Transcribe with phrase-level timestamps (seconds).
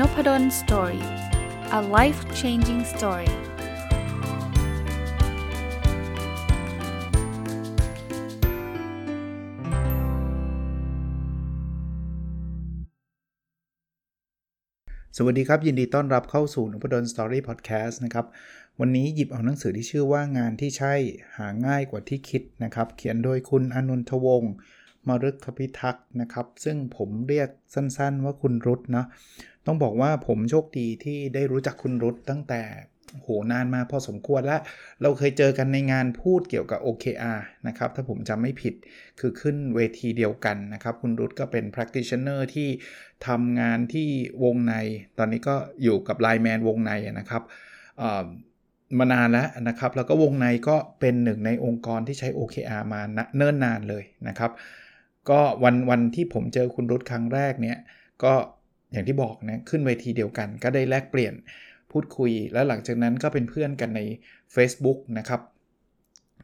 [0.00, 1.04] Nopadol's Story
[1.78, 3.30] a life changing story
[15.16, 18.26] สวัสดีครับ ยินดีต้อนรับเข้าสู่นพดล Story พอดแคสต์นะครับ
[18.80, 20.94] วันนี้หยิบเอาหนังสือที่ชื่อว่างานที่ใช่
[21.36, 24.52] หาง่ายกว่าที่คิดนะครับ เขียนโดยคุณอนนทวงศ์
[25.08, 29.04] มรึกพิทักษ์นะครับ ซึ่งผมเรียกสั้นๆว่าคุณรุตนะ
[29.66, 32.62] ต้องบอกว่าผมโชคดีที่ได้รู้จักคุณรุตตั้งแต่
[33.22, 34.60] โหนานมาพอสมควรแล้ว
[35.02, 38.74] เราเคยเจอกันในงานพูดเกี่ยวกับ OKR นะครับ ถ้าผมจำไม่ผิด
[39.20, 42.68] คือขึ้นเวทีเดียวกันนะครับ คุณรุตก็เป็น practitioner ที่
[43.26, 44.08] ทำงานที่
[44.44, 44.74] วงใน
[45.18, 47.42] ตอนนี้ก็อยู่กับ Line Man วงในนะครับ
[48.98, 53.00] มานานแล้วนะครับ แล้วก็วงในก็เป็นหนึ่งในองค์กรที่ใช้ OKR มา
[53.36, 54.50] เนิ่นนานเลยนะครับ
[55.30, 57.78] ก็วันวันที่ผมเจอคุณรุตครั้งแรกเนี่ย
[58.24, 58.34] ก็
[58.92, 61.34] อย่างที่บอกนะขึ้นเวทีเดียวกัน ก็ได้แลกเปลี่ยน
[61.92, 64.00] พูดคุย แล้วหลังจากนั้นก็เป็นเพื่อนกันใน
[64.54, 65.40] Facebook นะครับ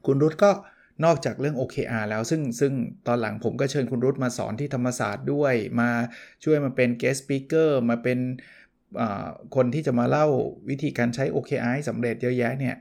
[0.06, 0.50] คุณรุตก็
[1.04, 2.72] นอกจากเรื่อง OKR แล้วซึ่งซึ่ง
[3.06, 5.90] ตอนหลังผมก็เชิญคุณรุตมาสอนที่ธรรมศาสตร์ด้วย มา
[6.44, 8.18] ช่วยมาเป็น guest speaker มาเป็น
[9.56, 10.26] คนที่จะมาเล่า
[10.68, 12.74] วิธีการใช้ OKR สำเร็จเยอะแยะเนี่ย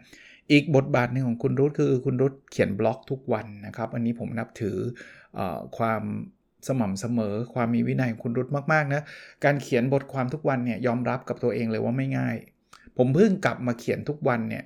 [0.51, 4.77] อีกบทบาทหนึ่งของคุณรุตคือคุณรุตเขียนบล็อกทุกวันนะครับ อันนี้ผมนับถือ
[5.37, 5.39] อ
[5.77, 6.03] ความ
[6.67, 9.01] สม่ำเสมอ ความมีวินัยของคุณรุตมากๆนะ
[9.45, 12.35] การเขียนบทความทุกวันเนี่ยยอมรับกับตัวเองเลยว่าไม่ง่าย
[12.97, 14.63] ผมเพิ่งกลับมาเขียนทุกวันเนี่ย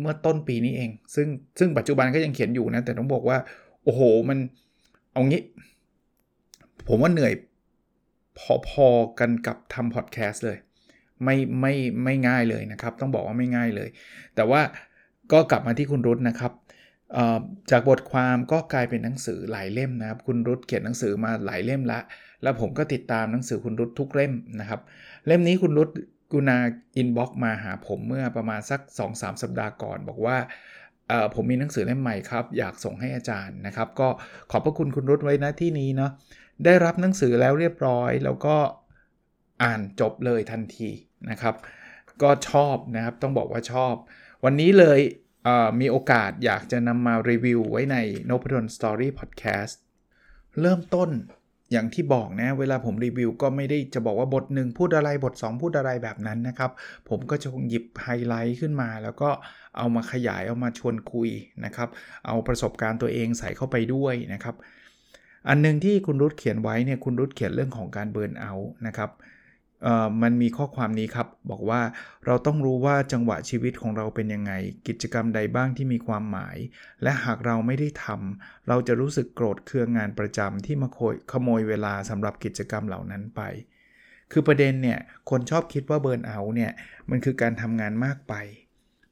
[0.00, 3.38] เมื่อต้นปีนี้เอง ซึ่งซึ่งปัจจุบันก็ยังเขียนอยู่นะแต่ต้องบอกว่า
[3.84, 4.38] โอ้โหมัน
[5.12, 5.42] เอางี้
[6.88, 7.32] ผมว่าเหนื่อย
[8.68, 10.58] พอๆกันกับทำพอดแคสต์เลย
[11.24, 13.88] ไม่ไม่ไม่ง่ายเลยนะครับ ต้องบอกว่าไม่ง่ายเลย
[14.36, 14.60] แต่ว่า
[15.32, 16.52] ก็กลับมาที่คุณรุตนะครับ
[17.70, 22.00] จากบทความก็กลายเป็นหนังสือหลายเล่มนะครับ คุณรุตเขียนหนังสือมาหลายเล่มละ
[22.42, 24.80] แล้วผมก็ติดตามหนังสือคุณรุตทุกเล่มนะครับ
[25.26, 25.88] เล่มนี้คุณรุต
[26.32, 26.58] กุณา
[26.96, 28.80] อินบ็อกมาหาผมเมื่อประมาณสัก
[29.12, 30.36] 2-3 สัปดาห์ก่อน บอกว่า
[31.34, 34.08] ผมมีหนังสือเล่มใหม่ครับ อยากส่งให้อาจารย์นะครับ ก็
[34.50, 36.10] ขอบพระคุณคุณรุตไว้นะที่นี้เนาะ
[36.64, 38.56] ได้รับหนังสือแล้วเรียบร้อย แล้วก็
[39.62, 40.90] อ่านจบเลยทันที
[41.30, 41.54] นะครับ
[42.22, 43.94] ก็ชอบนะครับต้องบอกว่าชอบ
[44.44, 45.00] วันนี้เลย
[45.80, 47.96] มีโอกาสอยากจะนำมารีวิวไว้ใน
[48.30, 49.74] n o p ด d o n Story Podcast
[50.60, 51.10] เริ่มต้น
[51.72, 56.70] อย่างที่บอกนะ เวลาผมรีวิวก็ไม่ได้จะบอกว่าบทหนึ่งพูดอะไรบท 2 พูดอะไรแบบนั้นนะครับ
[57.08, 59.30] ผมก็จะคงหยิบไฮไลท์ขึ้นมา แล้วก็
[59.76, 61.30] เอามาขยายเอามาชวนคุย
[61.64, 61.88] นะครับ
[62.26, 64.54] เอาประสบการณ์ตัวเองใส่เข้าไปด้วยนะครับ
[65.48, 68.52] อันนึงที่คุณรุตเขียนไว้เนี่ยคุณรุตเขียนเรื่องของการเบิร์นเอา
[68.86, 69.10] นะครับ
[70.22, 71.80] มันมีข้อความนี้ครับ บอกว่า
[72.26, 74.52] เราต้องรู้ว่าจังหวะชีวิตของเราเป็นยังไง
[74.88, 76.56] กิจกรรมใดบ้างที่มีความหมาย
[77.02, 83.40] และหากเราไม่ได้ทำเราจะรู้สึกโกรธเคืองงานประจำที่มาโยขโมยเวลาสำหรับกิจกรรมเหล่านั้นไป
[84.32, 84.98] คือประเด็นเนี่ย
[85.30, 86.70] คนชอบคิดว่าเบิร์นเอาเนี่ย
[87.10, 88.34] มันคือการทำงานมากไป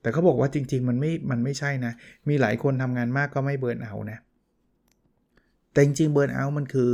[0.01, 1.93] แต่เขาบอกว่าจริง ๆ มันไม่มันไม่ใช่นะ
[2.29, 4.19] มีหลายคนทำงานมากก็ไม่เบิร์นเอานะ
[5.73, 6.91] แต่จริงๆเบิร์นเอามันคือ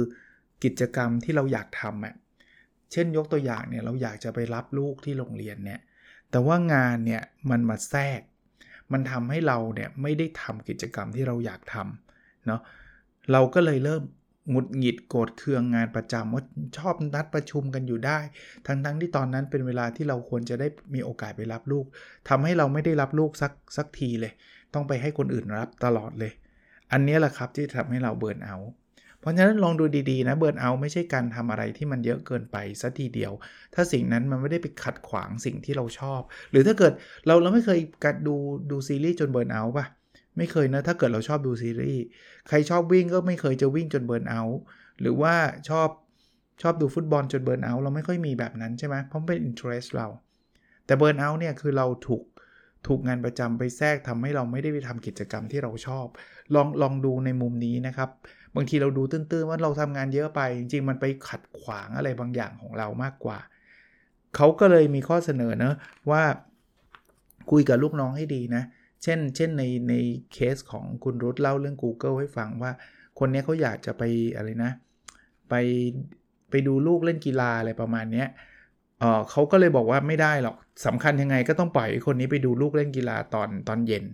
[0.65, 2.15] กิจกรรมที่เราอยากทำอะ
[2.93, 5.81] เช่นยกตัวอย่างเนี่ยเราอยากจะไปรับลูกที่โรงเรียนเนี่ย
[6.31, 8.21] แต่ว่างานเนี่ยมันมาแทรก
[8.93, 12.61] มันทำให้เราเนี่ยไม่ได้ทำกิจกรรมที่เราอยากทำเนาะ
[13.33, 14.03] เราก็เลยเริ่ม
[14.51, 16.43] หงุดหงิดโกรธเคืองงานประจำว่า
[16.79, 18.19] ชอบนัดประชุมกันอยู่ได้
[18.67, 21.87] ทั้งๆที่ตอนนั้นเป็นเวลาที่เราควรจะได้มีโอกาสไปรับลูก
[22.29, 24.33] ทำให้เราไม่ได้รับลูกสักสักทีเลย
[24.75, 26.33] ต้องไปให้คนอื่นรับตลอดเลย
[26.93, 28.57] อันนี้แหละครับที่ทำให้เรา burnout
[29.21, 33.33] เพราะฉะนั้นลองดูดีๆนะ burnout ไม่ใช่การทำอะไรที่มันเยอะเกินไปซะทีเดียว
[33.75, 36.93] ถ้าสิ่งนั้นมันไม่ได้ไปขัดขวางสิ่งที่เราชอบ หรือถ้าเกิด
[37.27, 38.37] เราเราไม่เคยกัดดู
[38.71, 39.87] ดูซีรีส์จน burnout ป่ะ
[40.37, 42.03] ไม่เคยนะถ้าเกิดเราชอบดูซีรีส์
[42.49, 44.43] ใครชอบวิ่งก็ไม่เคยจะวิ่งจน burnout
[45.01, 45.35] หรือว่า
[45.69, 45.89] ชอบ
[46.63, 50.09] ชอบดูฟุตบอลจนเบิร์นเอาเราไม่ค่อยมีแบบนั้นใช่ไหมเพราะเป็นอินเทรสเรา
[50.87, 52.25] แต่เบิร์นเอาเนี่ยคือเราถูก
[52.87, 56.07] ถูกงานประจำไปแทรกทำให้เราไม่ได้ไปทำกิจกรรมที่เราชอบ
[56.55, 58.11] ลองลองดูในมุมนี้นะครับ
[58.57, 63.39] บางทีเราดูตื้นๆว่าเราทำงานเยอะไป จริงๆ มันไปขัดขวางอะไรบางอย่างของเรามากกว่า
[64.37, 65.75] เขาก็เลยมีข้อเสนอเนะ
[66.11, 66.23] ว่า
[67.51, 68.63] คุยกับลูกน้องให้ดีนะ
[69.03, 69.95] เช่น เช่นในใน
[70.33, 72.73] เคสของคุณรุตเล่าเรื่อง Google ให้ฟังว่า
[73.19, 74.03] คนนี้เขาอยากจะไป
[74.37, 74.73] อะไรนะ
[75.49, 75.55] ไป
[76.51, 78.25] ไปดูลูกเล่นกีฬาอะไรประมาณนี้
[78.99, 84.05] เออเขาก็เลยบอกว่าไม่ได้หรอก สำคัญยังไงก็ต้องปล่อยคนนี้ไปดูลูกเล่นกีฬาตอนตอนเย็น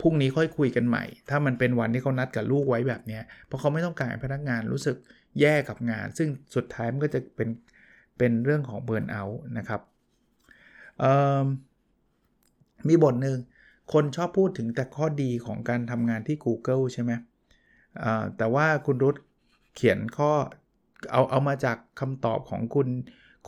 [0.00, 4.96] พรุ่งนี้ค่อยคุยกันใหม่ ถ้ามันเป็นวันที่เขานัดกับลูกไว้แบบนี้เพราะเขาไม่ต้องการพนักงานรู้สึก
[5.40, 7.48] แย่กับงาน ซึ่งสุดท้ายมันก็จะเป็น
[8.18, 9.80] เป็นเรื่องของเบิร์นเอาท์นะครับ
[12.88, 13.38] มีบทหนึ่ง
[13.92, 17.12] คนชอบพูดถึงแต่ข้อดีของการทำงานที่ Google ใช่ไหม
[18.36, 19.16] แต่ว่าคุณรุต
[19.76, 20.30] เขียนข้อ
[21.12, 22.88] เอาเอามาจากคำตอบของคุณ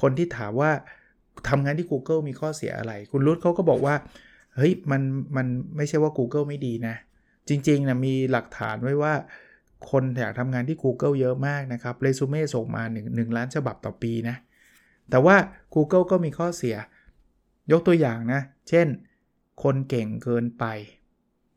[0.01, 0.73] คนที่ถามว่า
[1.49, 3.95] ทำงานที่ Google มีข้อเสียอะไร คุณรุตเขาก็บอกว่า
[4.57, 5.03] เฮ้ย มัน
[5.37, 5.47] มัน
[5.77, 6.95] ไม่ใช่ว่า Google ไม่ดีนะ
[7.49, 9.15] จริงๆนะมีหลักฐานไว้ว่า
[9.91, 14.37] คนอยากทำงานที่ Google เยอะมากนะครับเรซูเม่ส่งมา1 1ล้านฉบับต่อปีนะ
[15.11, 15.37] แต่ว่า
[15.75, 16.77] Google ก็มีข้อเสีย
[17.73, 18.87] ยกตัวอย่างนะ เช่น
[19.63, 20.65] คนเก่งเกินไป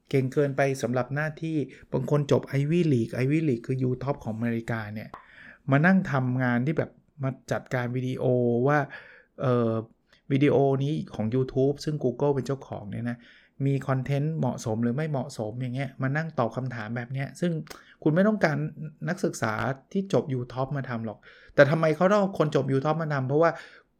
[0.09, 1.57] เก่งเกินไปสำหรับหน้าที่
[1.91, 5.09] บางคนจบ Ivy League Ivy League คือ U Top ของอเมริกาเนี่ย
[5.71, 6.91] มานั่งทำงานที่แบบ
[7.23, 8.23] มาจัดการวิดีโอ
[8.67, 8.79] ว่า
[10.31, 13.17] วิดีโอนี้ของ YouTube ซึ่ง Google เป็นเจ้าของเนี่ยนะ
[13.65, 17.51] มีคอนเทนต์เหมาะสมหรือไม่เหมาะสมอย่างเงี้ยมานั่งตอบคำถามแบบเนี้ยซึ่ง
[18.03, 18.57] คุณไม่ต้องการ
[19.09, 19.53] นักศึกษา
[19.91, 21.17] ที่จบ YouTube มาทำหรอก
[21.55, 23.51] แต่ทำไมเขาต้องคนจบ YouTube มาทำเพราะว่า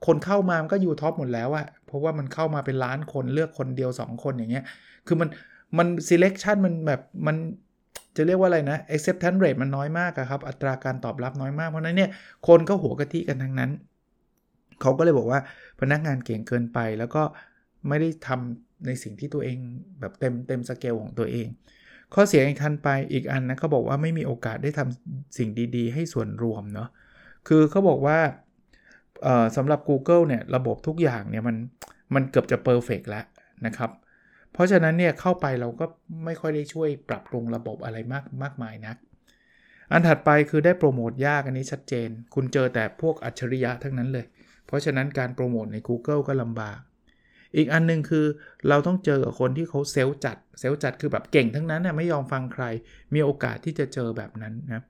[0.06, 4.66] คนเข้ามามันก็ YouTube หมดแล้วอะเพราะว่ามันเข้ามาเป็นล้านคนเลือกคนเดียว 2 คนอย่างเงี้ย
[5.08, 5.30] คือมัน
[5.78, 7.36] มัน selection มันแบบมัน
[8.16, 12.10] จะเรียกว่าอะไรนะ acceptance rate มันน้อยมากครับ อัตราการตอบรับน้อยมาก เพราะนั้นเนี่ย
[12.48, 13.72] คนก็หัวกะทิกันทั้งนั้น
[14.82, 15.40] เขาก็เลยบอกว่า
[15.80, 17.24] พนักงานเก่งเกินไป แล้วก็
[17.88, 19.58] ไม่ได้ทำในสิ่งที่ตัวเอง
[20.00, 21.48] แบบเต็มเต็มสเกลของตัวเอง
[22.14, 26.90] ข้อเสียอีกทันไปอีกอันนะเขาบอกว่าไม่มีโอกาสได้ทำสิ่งดีๆ ให้ส่วนรวมเนาะ
[27.48, 28.20] คือเขาบอกว่า
[29.56, 31.56] สำหรับ Google เนี่ยระบบทุกอย่างเนี่ยมัน
[32.16, 33.26] มันเกือบจะเพอร์เฟกแล้ว
[33.66, 33.92] นะครับ
[34.54, 35.86] เพราะฉะนั้นเนี่ยเข้าไปเราก็
[36.26, 38.98] ไม่ค่อยได้ช่วยปรับปรุงระบบอะไรมากมากมายนัก
[39.92, 44.26] อันถัดไปคือได้โปรโมทยากอันนี้ชัดเจน คุณเจอแต่พวกอัจฉริยะทั้งนั้นเลย
[44.68, 46.80] เพราะฉะนั้นการโปรโมทใน Google ก็ลำบาก
[47.56, 48.26] อีกอันนึงคือ
[48.70, 52.64] เราต้องเจอกับคนที่เขาเซลล์จัด เซลล์จัดคือแบบเก่งทั้งนั้นน่ะไม่ยอมฟังใคร
[53.14, 54.84] มีโอกาสที่จะเจอแบบนั้นนะ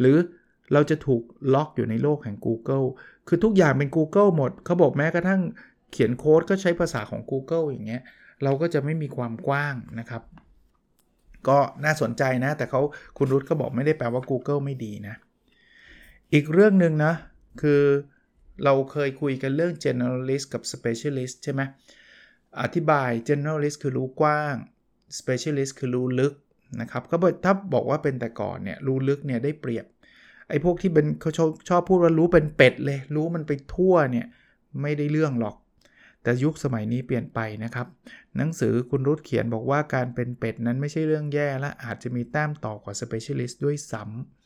[0.00, 0.16] หรือ
[0.72, 1.22] เราจะถูก
[1.54, 2.86] ล็อกอยู่ในโลกแห่ง Google
[3.28, 5.40] คือทุกอย่างเป็น Google หมด เขาบอกแม้กระทั่ง
[5.92, 8.02] เขียนโค้ดก็ใช้ภาษาของ Google อย่างเงี้ย
[8.44, 10.22] เราก็จะไม่มีความกว้างนะครับ
[11.48, 12.80] ก็น่าสนใจนะ แต่เขา
[13.18, 15.14] คุณรุตก็บอกไม่ได้แปลว่า Google ไม่ดีนะ
[16.32, 17.12] อีกเรื่องหนึ่งนะ
[17.62, 17.82] คือ
[18.64, 21.62] เราเคยคุยกันเรื่อง generalist กับ specialist ใช่ไหม
[22.62, 24.54] อธิบาย generalist คือรู้กว้าง
[25.18, 26.34] specialist คือรู้ลึก
[26.80, 29.86] นะครับก็ถ้าบอกว่าเป็นแต่ก่อนเนี่ยรู้ลึกเนี่ยได้เปรียบ
[30.48, 34.26] ไอ้พวกที่เป็นเขาชอบชอบพูดว่ารู้เป็นเป็ดเลย รู้มันไปทั่วเนี่ย
[34.82, 35.56] ไม่ได้เรื่องหรอก
[36.22, 37.86] แต่ยุคสมัยนี้เปลี่ยนไปนะครับ
[38.36, 44.43] หนังสือคุณรุตเขียนบอกว่าการเป็นเป็ดนั้นไม่ใช่เรื่องแย่และอาจจะมีแต้มต่อกว่า Specialist ด้วยซ้ำ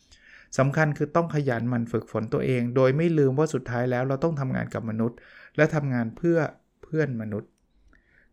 [0.58, 5.18] สำคัญคือต้องขยันมันฝึกฝนตัวเอง โดยไม่ลืมว่าสุดท้ายแล้วเราต้องทำงานกับมนุษย์
[5.56, 6.38] และทำงานเพื่อ
[6.82, 7.50] เพื่อนมนุษย์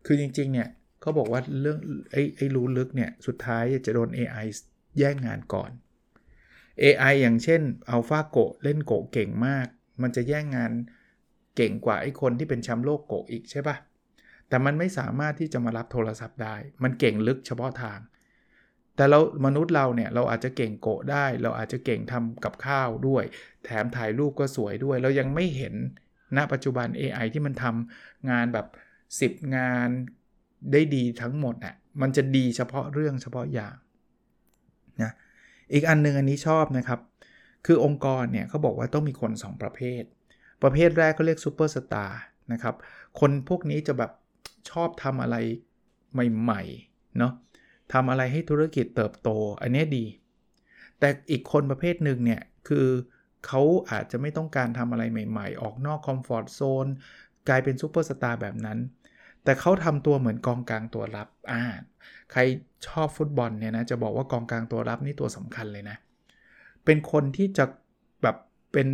[0.06, 0.68] คือจริงๆเนี่ย
[1.00, 1.78] เขาบอกว่าเรื่อง
[2.12, 4.46] ไอ้ไอ้รู้ลึกเนี่ยสุดท้ายจะโดน AI
[4.98, 5.70] แย่งงานก่อน
[6.82, 9.66] AI อย่างเช่น AlphaGo เล่นโกเก่งมาก
[10.02, 10.72] มันจะแย่งงาน
[11.56, 13.76] เก่งกว่าไอ้คนที่เป็นแชมป์โลกโกอีกใช่ปะ
[14.48, 17.98] แต่มันไม่สามารถที่จะมารับโทรศัพท์ได้ มันเก่งลึกเฉพาะทาง
[18.96, 23.24] แต่เรามนุษย์เราเนี่ยเราอาจจะเก่งโกะได้ เราอาจจะเก่งทำกับข้าวด้วย
[23.64, 25.74] แถมถ่ายรูปก็สวยด้วย เรายังไม่เห็น
[26.36, 28.66] ณปัจจุบัน AI ที่มันทำงานแบบ
[29.08, 29.88] 10 งาน
[30.72, 33.76] ได้ดีทั้งหมดอะมันจะดีเฉพาะเรื่องเฉพาะอย่าง
[35.02, 35.12] นะ
[35.72, 37.00] อีกอันนึงอันนี้ชอบนะครับ
[37.66, 40.02] คือองค์กรเนี่ยเขาบอกว่าต้องมีคน 2 ประเภท
[40.62, 42.20] ประเภทแรกก็เรียกซูเปอร์สตาร์
[42.52, 42.74] นะครับ
[43.20, 44.12] คนพวกนี้จะแบบ
[44.70, 45.36] ชอบทำอะไร
[46.12, 47.32] ใหม่ๆเนาะ
[47.92, 49.28] ทำอะไรให้ธุรกิจเติบโต
[49.62, 50.04] อันนี้ดี
[50.98, 52.88] แต่อีกคนประเภทหนึ่งเนี่ย คือ
[53.46, 56.86] เขาอาจจะไม่ต้องการทำอะไรใหม่ ๆ ออกนอก comfort zone
[57.48, 58.78] กลายเป็นซูเปอร์สตาร์แบบนั้น
[59.44, 61.62] แต่เขาทำตัวเหมือนกองกลางตัวรับอ่า
[62.32, 62.40] ใคร
[62.86, 65.96] ชอบฟุตบอลเนี่ยนะ จะบอกว่ากองกลางตัวรับนี่ตัวสำคัญเลยนะ
[66.84, 67.64] เป็นคนที่จะ
[68.22, 68.36] แบบ
[68.72, 68.88] เป็น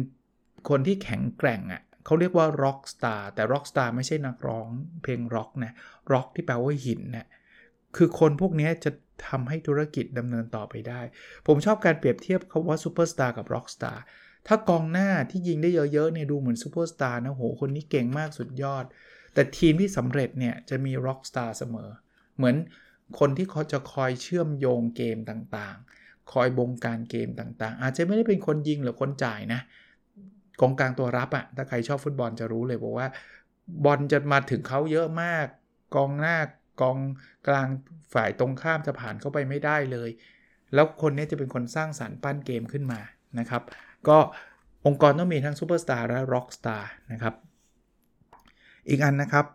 [0.69, 4.66] คนที่แข็งแกร่งอะเขาเรียกว่า rock star แต่ rock star ไม่ใช่นักร้อง
[5.02, 5.73] เพลงร็อกนะ
[6.12, 7.26] ร็อกที่แปลว่าหินนะ
[7.96, 8.90] คือคนพวกนี้จะ
[9.28, 11.00] ทำให้ธุรกิจดำเนินต่อไปได้
[11.46, 14.02] ผมชอบการเปรียบเทียบเขาว่าซูเปอร์สตาร์กับ rock star
[14.46, 18.84] ถ้ากองหน้าที่ยิงได้เยอะๆเนี่ยดูเหมือนซูเปอร์สตาร์นะโหคนนี้เก่งมากสุดยอด
[19.34, 21.90] แต่ทีมที่สำเร็จเนี่ยจะมี rock star เสมอ
[22.37, 22.56] เหมือน
[23.18, 29.61] คนที่เขาจะคอยเชื่อมโยงเกมต่างๆ คอยบงการเกมต่างๆ อาจจะไม่ได้เป็นคนยิงหรือคนจ่ายนะ
[30.61, 33.08] กองกลางตัวรับอะถ้าใครชอบฟุตบอลจะรู้เลยบอกว่า
[33.84, 35.46] บอลจะมาถึงเขาเยอะมาก
[35.94, 36.37] กองหน้า
[36.81, 36.99] กอง
[37.49, 37.69] กลาง
[38.14, 40.11] ฝ่ายตรงข้ามจะผ่านเข้าไปไม่ได้เลย
[40.75, 43.00] แล้วคนนี้จะเป็นคนสร้างสรรค์ปั้นเกมขึ้นมา
[43.38, 43.62] นะครับ
[44.09, 44.19] ก็
[44.87, 47.35] องค์กรต้องมีทั้งซูเปอร์สตาร์และ rock star นะครับ
[48.88, 49.47] อีกอันนะครับ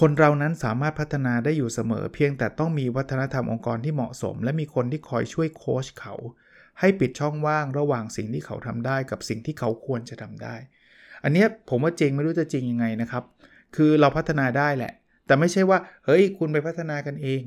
[0.00, 6.14] คนเรานั้นสามารถพัฒนาได้อยู่เสมอ เพียงแต่ต้องมีวัฒนธรรมองค์กรที่เหมาะสม และมีคนที่คอยช่วยโค้ชเขา
[6.80, 10.56] ให้ปิดช่องว่างระหว่างสิ่งที่เขาทำได้กับสิ่งที่เขาควรจะทำได้
[11.24, 13.24] อันนี้ผมว่าจริงไม่รู้จะจริงยังไงนะครับ
[13.76, 14.92] คือเราพัฒนาได้แหละ
[15.32, 17.42] แต่ไม่ใช่ว่า เฮ้ย คุณไปพัฒนากันเอง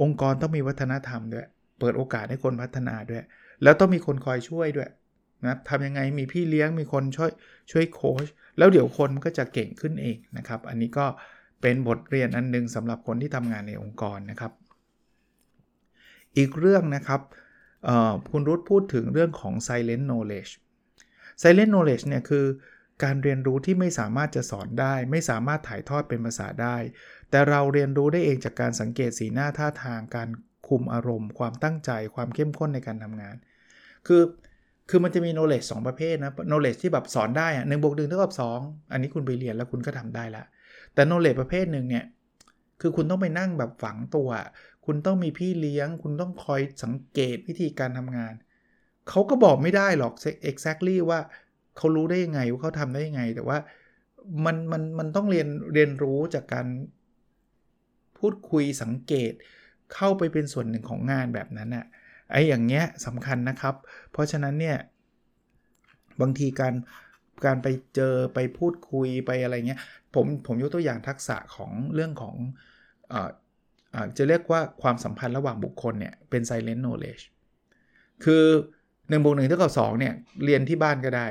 [0.00, 1.46] องค์กรต้องมีวัฒนธรรมด้วย
[1.78, 3.22] เปิดโอกาสให้คนพัฒนาด้วย
[3.62, 4.90] แล้วต้องมีคนคอยช่วยด้วย
[5.46, 7.30] นะทำยังไงมีพี่เลี้ยงมีคนช่วย
[7.70, 8.26] ช่วยโค้ช
[8.58, 11.06] แล้วเดี๋ยวคนมันก็จะเก่งขึ้นเองนะครับ อันนี้ก็
[11.62, 14.52] เป็นบทเรียนอันนึงสำหรับคนที่ทำงานในองค์กรนะครับ
[16.36, 17.20] อีกเรื่องนะครับ
[18.30, 20.52] คุณรุตพูดถึงเรื่องของ silent knowledge
[21.42, 22.44] silent knowledge เนี่ยคือ
[23.02, 26.76] การเรียนรู้ที่ไม่สามารถจะสอนได้ ไม่สามารถถ่ายทอดเป็นภาษาได้
[27.30, 30.28] แต่เราเรียนรู้ได้เองจากการสังเกตสีหน้าท่าทาง การ
[30.68, 33.36] คุมอารมณ์ ความตั้งใจ ความเข้มข้นในการทำงาน
[34.06, 34.22] คือ
[34.90, 38.32] คือมันจะมี knowledge 2 ประเภทนะ knowledge ที่แบบสอนได้อะหนึ่งบวกหนึ่งเท่ากับ
[38.62, 40.44] 2 อันนี้คุณไปเรียนแล้วคุณก็ทำได้ละ
[40.94, 42.04] แต่ knowledge ประเภทหนึ่งเนี่ย
[42.80, 44.28] คือคุณต้องไปนั่งแบบฝังตัว
[44.86, 48.34] คุณต้องมีพี่เลี้ยง คุณต้องคอยสังเกตวิธีการทำงาน
[49.08, 50.12] เขาก็บอกไม่ได้หรอก
[50.50, 51.20] exactly ว่า
[51.76, 53.58] เขารู้ได้ยังไงว่าเขาทำได้ยังไง แต่ว่า
[54.44, 56.66] มันมันมันต้องเรียนเรียนรู้จากการ
[58.18, 59.32] พูดคุยสังเกต
[59.94, 61.86] เข้าไปเป็นส่วนหนึ่งของงานแบบนั้นน่ะ
[62.30, 63.74] ไอ้อย่างเงี้ยสำคัญนะครับ
[64.12, 64.76] เพราะฉะนั้นเนี่ย
[66.20, 66.74] บางทีการ
[67.44, 69.80] การไปเจอไปพูดคุยไปอะไรเงี้ย
[70.14, 72.34] ผมผมยกตัวอย่างทักษะของเรื่องของ
[73.12, 73.28] ออ
[74.16, 77.24] จะเรียกว่าความสัมพันธ์ระหว่างบุคคลเนี่ยเป็น silent knowledge
[78.24, 78.44] คือ
[79.08, 80.14] 1บวกหนึ่งเท่ากับ2เนี่ย
[80.44, 81.26] เรียนที่บ้านก็ได้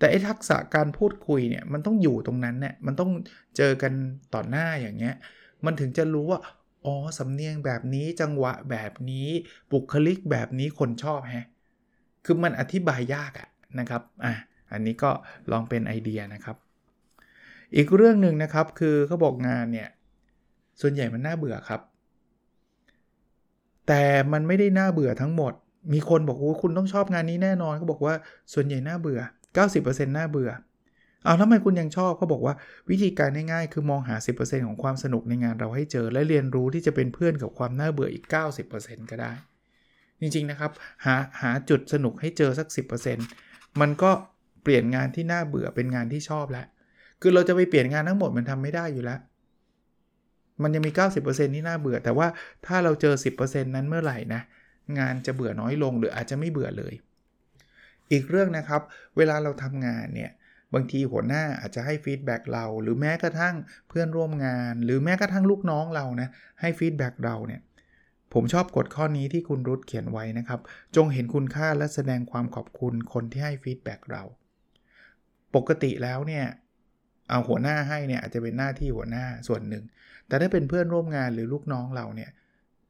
[0.00, 3.10] แต่ไอ้ทักษะการพูดคุยเนี่ยมันต้องอยู่ตรงนั้นเนี่ยมันต้อง
[3.56, 3.92] เจอกัน
[4.34, 5.14] ต่อหน้าอย่างเงี้ย
[5.64, 6.40] มันถึงจะรู้ว่า
[6.86, 9.28] อ๋อสำเนียงแบบนี้จังหวะแบบนี้
[9.72, 11.46] บุคลิกแบบนี้คนชอบแฮะ
[12.24, 14.34] คือมันอธิบายยากอะนะครับอะ
[14.72, 15.10] อันนี้ก็
[15.50, 16.56] ลองเป็นไอเดียนะครับ
[17.76, 19.88] อีกเรื่องหนึ่งนะครับคือเขาบอกงานเนี่ย
[20.80, 21.80] ส่วนใหญ่มันน่าเบื่อครับ
[23.88, 24.02] แต่
[24.32, 25.52] มันไม่ได้น่าเบื่อทั้งหมด
[25.92, 28.14] มีคนบอกว่าคุณต้องชอบงานนี้แน่นอนเขาบอกว่า
[28.52, 29.20] ส่วนใหญ่น่าเบื่อ
[29.54, 30.50] 90%น่าเบื่อ
[31.24, 32.54] เอาทำไมคุณยังชอบเขาบอกว่า
[32.90, 38.24] วิธีการง่ายๆ คือมองหา 10%ของความสนุกในงานเราให้เจอ และเรียนรู้ที่จะเป็นเพื่อนกับความน่าเบื่ออีก
[38.68, 39.32] 90%ก็ได้
[40.20, 40.72] จริงๆนะครับ
[41.04, 42.68] หาหาจุดสนุกให้เจอสัก
[43.24, 44.10] 10%มันก็
[44.62, 46.66] เปลี่ยนงานที่น่าเบื่อเป็นงานที่ชอบแล้ว
[47.20, 49.20] คือเราจะไปเปลี่ยนงานทั้งหมดมันทำไม่ได้อยู่แล้ว
[50.62, 50.92] มันยังมี
[51.22, 52.28] 90%ที่น่าเบื่อ แต่ว่า
[52.66, 54.40] ถ้าเราเจอ 10%นั้นเมื่อไหร่นะ
[54.98, 56.94] งานจะเบื่อน้อยลงหรืออาจจะไม่เบื่อเลย
[58.12, 58.82] อีกเรื่องนะครับ
[59.16, 60.30] เวลาเราทำงานเนี่ย
[60.74, 63.54] บางทีหัวหน้าอาจจะให้ฟีดแบ็กเรา หรือแม้กระทั่ง
[63.88, 66.28] เพื่อนร่วมงาน หรือแม้กระทั่งลูกน้องเรานะ
[66.60, 67.60] ให้ feedback เราเนี่ย
[68.34, 70.60] ผมชอบกฎข้อนี้ที่คุณรุตเขียนไว้นะครับ
[70.96, 74.22] จงเห็นคุณค่าและแสดงความขอบคุณคนที่ให้ feedback เรา
[75.54, 76.44] ปกติแล้วเนี่ย
[77.30, 79.84] เอาหัวหน้าให้เนี่ยอาจจะเป็นหน้าที่หัวหน้าส่วนหนึ่ง
[80.28, 82.30] แต่ถ้าเป็นเพื่อนร่วมงานหรือลูกน้องเราเนี่ย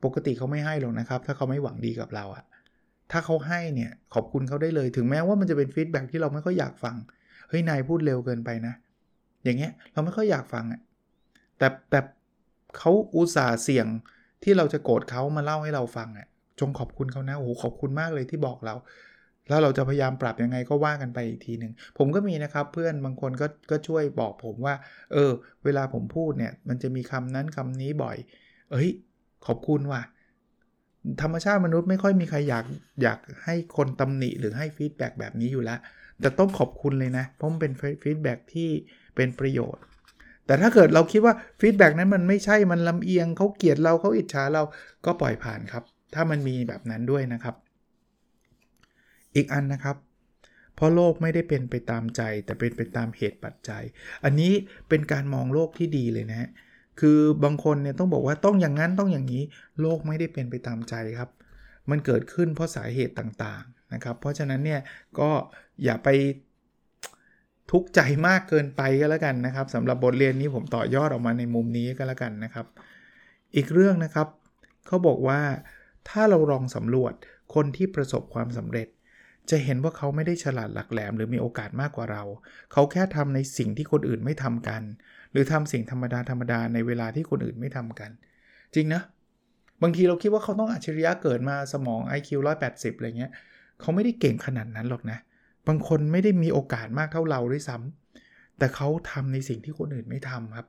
[0.04, 2.44] ปกติเขาไม่ให้หรอกนะครับ ถ้าเขาไม่หวังดีกับเราอะ
[3.10, 6.96] ถ้าเขาให้เนี่ยขอบคุณเขาได้เลยถึงแม้ว่ามันจะเป็น feedback ที่เราไม่ค่อยอยากฟัง
[7.48, 8.74] เฮ้ยนายพูดเร็วเกินไปนะ
[9.44, 10.80] อย่างเงี้ยเราไม่ค่อยอยากฟังอะ่ะ
[11.58, 12.00] แต่แต่
[12.76, 13.86] เขาอุตส่าห์เสี่ยง
[14.42, 16.26] ที่เราจะโกรธเขามาเล่าให้เราฟังอะ่ะ
[16.60, 18.74] จงขอบคุณเขานะโอ้โหขอบคุณมากเลยที่บอกเรา
[19.48, 24.74] แล้วเราจะพยายามปรับยังไงก็ว่ากันไปอีกทีหนึ่งผมก็มีนะครับเพื่อนบางคนก็ก็ช่วยบอกผมว่า
[25.12, 25.30] เออ
[25.64, 28.16] เวลาผมพูดเนี่ย มันจะมีคำนั้นคำนี้บ่อย
[28.70, 28.88] เอ้ย
[29.46, 30.02] ขอบคุณว่ะ
[31.22, 32.64] ธรรมชาติมนุษย์ไม่ค่อยมีใครอยาก
[33.02, 35.80] อยากให้คนตำหนิหรือให้ feedback แบบนี้อยู่แล้ว
[36.20, 38.68] แต่ต้องขอบคุณเลยนะ เพราะมันเป็น feedback ที่
[39.16, 39.82] เป็นประโยชน์
[40.46, 44.62] แต่ถ้าเกิดเราคิดว่า feedback นั้นมันไม่ใช่มันลำเอียงเขาเกลียดเราเขาอิจฉาเรา
[45.04, 47.54] ก็ปล่อยผ่านครับ ถ้ามันมีแบบนั้นด้วยนะครับ
[49.34, 49.96] อีกอันนะครับ
[50.74, 53.82] เพราะโลกไม่ได้เป็นไปตามใจแต่เป็นไปตามเหตุปัจจัย
[54.24, 54.52] อันนี้
[54.88, 56.48] เป็นการมองโลกที่ดีเลยนะ
[57.00, 59.42] คือบางคนเนี่ยต้องบอกว่าต้องอย่างนั้นต้องอย่างนี้
[59.80, 61.30] โลกไม่ได้เป็นไปตามใจครับ
[61.90, 64.80] มันเกิดขึ้นเพราะสาเหตุต่างๆนะครับ เพราะฉะนั้นเนี่ย
[65.18, 65.30] ก็
[65.84, 66.08] อย่าไป
[67.70, 72.66] ทุกข์ใจมากเกินไปก็แล้วกันนะครับสำหรับบทเรียนนี้ผมต่อยอดออกมาในมุมนี้ก็แล้วกันนะครับ
[73.56, 74.28] อีกเรื่องนะครับ
[74.86, 75.40] เขาบอกว่า
[76.08, 77.14] ถ้าเราลองสำรวจ
[77.54, 78.88] คนที่ประสบความสำเร็จ
[79.50, 82.22] จะเห็นว่าเขาไม่ได้ฉลาดหลักแหลม หรือมีโอกาสมากกว่าเรา
[82.72, 84.82] เขาแค่ทำในสิ่งที่คนอื่นไม่ทำกัน
[85.32, 88.10] หรือทำสิ่งธรรมดาธรรมดาในเวลาที่คนอื่นไม่ทำกัน
[88.74, 89.02] จริงนะ
[89.82, 92.30] บางทีเราคิดว่าเขาต้องอัจฉริยะเกิดมาสมอง IQ
[92.64, 93.32] 180 อะไรเงี้ย
[93.80, 95.18] เขาไม่ได้เก่งขนาดนั้นหรอกนะ
[95.68, 100.66] บางคนไม่ได้มีโอกาสมากเท่าเราด้วยซ้ำแต่เขาทำในสิ่งที่คนอื่นไม่ทำครับ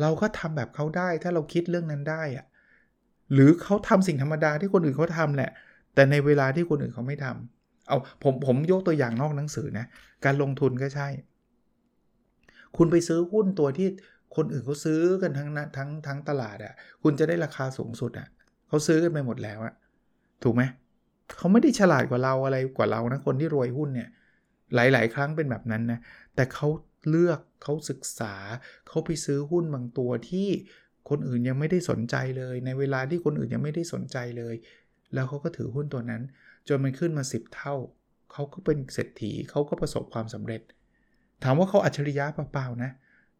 [0.00, 2.46] เราก็ทำแบบเขาได้ถ้าเราคิดเรื่องนั้นได้อะ
[3.32, 5.50] หรือเขาทำสิ่งธรรมดาที่คนอื่นเขาทาแหละ
[5.94, 9.86] แต่ในเวลาที่คนอื่นเขาไม่ทำเอาผมผมยกตัวอย่างนอกหนังสือนะ
[10.24, 11.08] การลงทุนก็ใช่
[12.76, 13.88] คุณไปซื้อหุ้นตัวที่
[14.36, 18.28] คนอื่นเขาซื้อกันทั้งทั้งทั้งตลาดอะ่ะคุณจะได้ราคาสูงสุดอะ่ะ
[18.68, 19.74] เขาซื้อกันไปหมดแล้วอะ
[20.42, 20.62] ถูกไหม
[21.36, 24.08] เขาไม่ได้ฉลาดกว่าเราอะไรกว่าเรานะคนที่รวยหุ้นเนี่ย
[24.74, 26.00] หลาย ๆ ครั้งเป็นแบบนั้นนะ
[26.34, 26.68] แต่เขา
[27.10, 28.34] เลือกเขาศึกษา
[28.88, 30.48] เขาไปซื้อหุ้นบางตัวที่
[31.08, 34.54] คนอื่นยังไม่ได้สนใจเลย ในเวลาที่คนอื่นยังไม่ได้สนใจเลย
[35.14, 36.22] แล้วเขาก็ถือหุ้นตัวนั้น
[36.68, 37.74] จนมันขึ้นมา 10 เท่า
[38.32, 40.62] เขาก็เป็นเศรษฐีเขาก็ประสบความสำเร็จ
[41.42, 42.90] ถามว่าเขาอัจฉริยะเปล่าๆนะ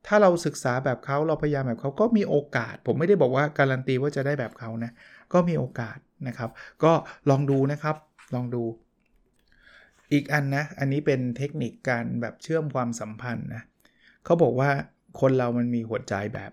[0.06, 4.90] ถ้าเราศึกษาแบบเขาเราพยายามแบบเขาก็มีโอกาส ผมไม่ได้บอกว่าการันตีว่าจะได้แบบเขานะ
[5.32, 6.50] ก็มีโอกาสนะครับ
[6.84, 6.92] ก็
[7.30, 7.96] ลองดูนะครับ
[8.34, 8.62] ลองดู
[10.12, 13.62] อีกอันนะ อันนี้เป็นเทคนิคการแบบเชื่อมความสัมพันธ์นะ
[14.24, 14.70] เขาบอกว่า
[15.20, 16.52] คนเรามันมีหัวใจแบบ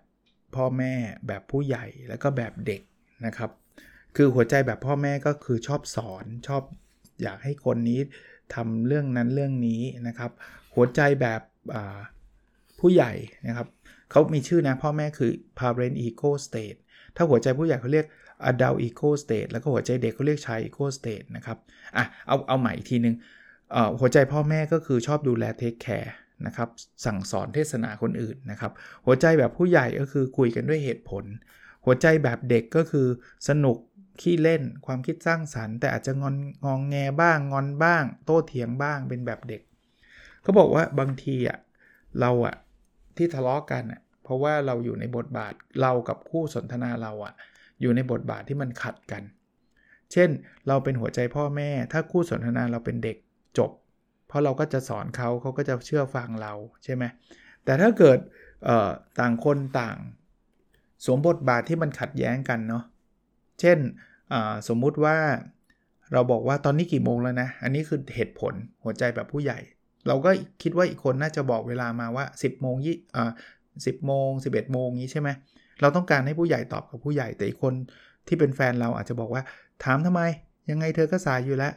[0.56, 0.94] พ่อแม่
[1.28, 2.82] แบบผู้ใหญ่แล้วก็แบบเด็ก
[3.26, 3.52] นะครับ
[4.16, 6.64] คือหัวใจแบบพ่อแม่ก็คือชอบสอนชอบ
[7.24, 8.00] อยากให้คนนี้
[8.56, 10.32] ทำเรื่องนั้นเรื่องนี้นะครับ
[10.80, 11.42] หัวใจแบบ
[12.80, 13.12] ผู้ใหญ่
[13.48, 13.68] นะครับ
[14.12, 16.78] เขามีชื่อนะพ่อแม่คือ parent ego state
[17.16, 18.06] ถ้าหัวใจผู้ใหญ่เขาเรียก
[18.50, 21.58] adult ego state แล้วก็หัวใจเด็กเขาเรียก child ego state นะครับ
[21.98, 23.16] อะเอาเอาใหม่อีกทีนึง
[24.00, 26.12] หัวใจพ่อแม่ก็คือชอบดูแล take care
[26.46, 26.70] นะครับ
[27.06, 28.72] สั่งสอนเทศนาคนอื่นนะครับ
[29.06, 31.26] หัวใจแบบผู้ใหญ่ก็คือคุยกันด้วยเหตุผล
[31.86, 33.08] หัวใจแบบเด็กก็คือ
[33.50, 33.78] สนุก
[34.22, 39.62] ขี้เล่นความคิดสร้างสรรค์ แต่อาจจะงอนงองแงบ้างงอนบ้าง โต้เถียงบ้างเป็นแบบเด็ก
[40.50, 41.60] เขาบอกว่าบางทีอะ
[42.22, 42.56] เราอะ
[43.18, 47.34] ที่ทะเลาะกันอะเพราะว่าเราอยู่ในบทบาทเรากับคู่สนทนาเราอะ
[47.82, 49.24] อยู่ในบทบาทที่มันขัดกัน
[50.12, 50.30] เช่น
[50.68, 53.18] เราเป็นหัวใจพ่อแม่ ถ้าคู่สนทนาเราเป็นเด็ก
[53.58, 53.72] จบ
[54.28, 56.54] เพราะเราก็จะสอนเขาเขาก็จะเชื่อฟังเรา
[56.84, 57.04] ใช่ไหม
[57.64, 58.20] แต่ถ้าเกิด
[59.20, 59.98] ต่างคนต่าง
[61.06, 62.84] สวมบทบาทที่มันขัดแย้งกันเนาะ
[63.60, 63.78] เช่น
[64.68, 65.18] สมมุติว่า
[66.14, 68.54] เราบอกว่าตอนนี้กี่โมงแล้วนะ อันนี้คือเหตุผล
[68.84, 69.60] หัวใจแบบผู้ใหญ่
[70.10, 70.30] เราก็
[70.62, 73.32] คิดว่าอีกคนน่าจะบอกเวลามาว่า 10โมงยี่อ่า
[73.86, 75.30] สิบโมง11โมงนี้ใช่ไหม
[75.82, 77.74] เราต้องการให้ผู้ใหญ่ตอบกับผู้ใหญ่แต่อีกคน
[78.28, 79.44] ที่เป็นแฟนเราอาจจะบอกว่า
[79.84, 80.22] ถามทำไม
[80.70, 81.74] ยังไงเธอก็สายอยู่แล้ว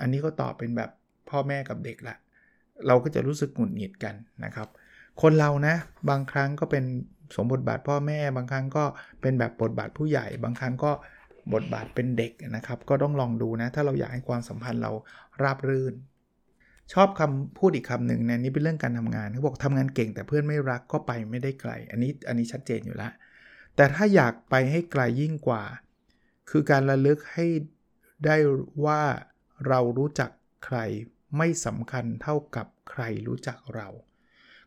[0.00, 0.90] อันนี้ก็ตอบเป็นแบบ
[1.30, 2.16] พ่อแม่กับเด็กละ
[2.86, 4.68] เราก็จะรู้สึกหงุดหงิดกันนะครับ
[5.22, 5.74] คนเรานะ
[6.10, 6.84] บางครั้งก็เป็น
[7.36, 8.84] สมบทบาทพ่อแม่ บางครั้งก็
[9.20, 10.90] เป็นแบบบทบาทผู้ใหญ่ บางครั้งก็
[11.54, 14.92] บทบาทเป็นเด็กนะครับ ก็ต้องลองดูนะ ถ้าเราอยากให้ความสัมพันธ์เรา
[15.42, 15.94] ราบรื่น
[16.92, 23.12] ชอบคำพูดอีกคำหนึ่งนะนี่เป็นเรื่องการทำงานเขาบอกทำงานเก่งแต่เพื่อนไม่รักก็ไปไม่ได้ไกล อันนี้อันนี้ชัดเจนอยู่แล้ว
[23.76, 25.62] แต่ถ้าอยากไปให้ไกลยิ่งกว่า
[26.50, 27.46] คือการระลึกให้
[28.26, 28.36] ได้
[28.84, 29.02] ว่า
[29.68, 30.30] เรารู้จัก
[30.64, 30.78] ใคร
[31.36, 33.88] ไม่สำคัญเท่ากับใครรู้จักเรา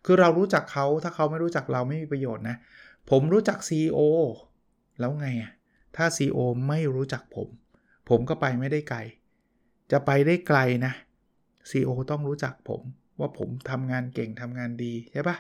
[0.06, 2.58] คือเรารู้จักเขาถ้าเขาไม่รู้จักเราไม่มีประโยชน์นะ
[3.10, 4.00] ผมรู้จัก CEO
[5.00, 5.52] แล้วไงอะ
[5.96, 7.48] ถ้า CEO ไม่รู้จักผม
[8.10, 9.00] ผมก็ไปไม่ได้ไกล
[9.92, 10.94] จะไปได้ไกลนะ
[11.70, 12.82] CEO ต้องรู้จักผม
[13.20, 15.38] ว่าผมทำงานเก่งทำงานดีใช่ปะ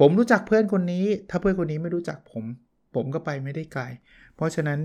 [0.00, 2.44] ผมรู้จักเพื่อนคนนี้ ถ้าเพื่อนคนนี้ไม่รู้จักผม
[2.94, 3.82] ผมก็ไปไม่ได้ไกล
[4.34, 4.78] เพราะฉะนั้น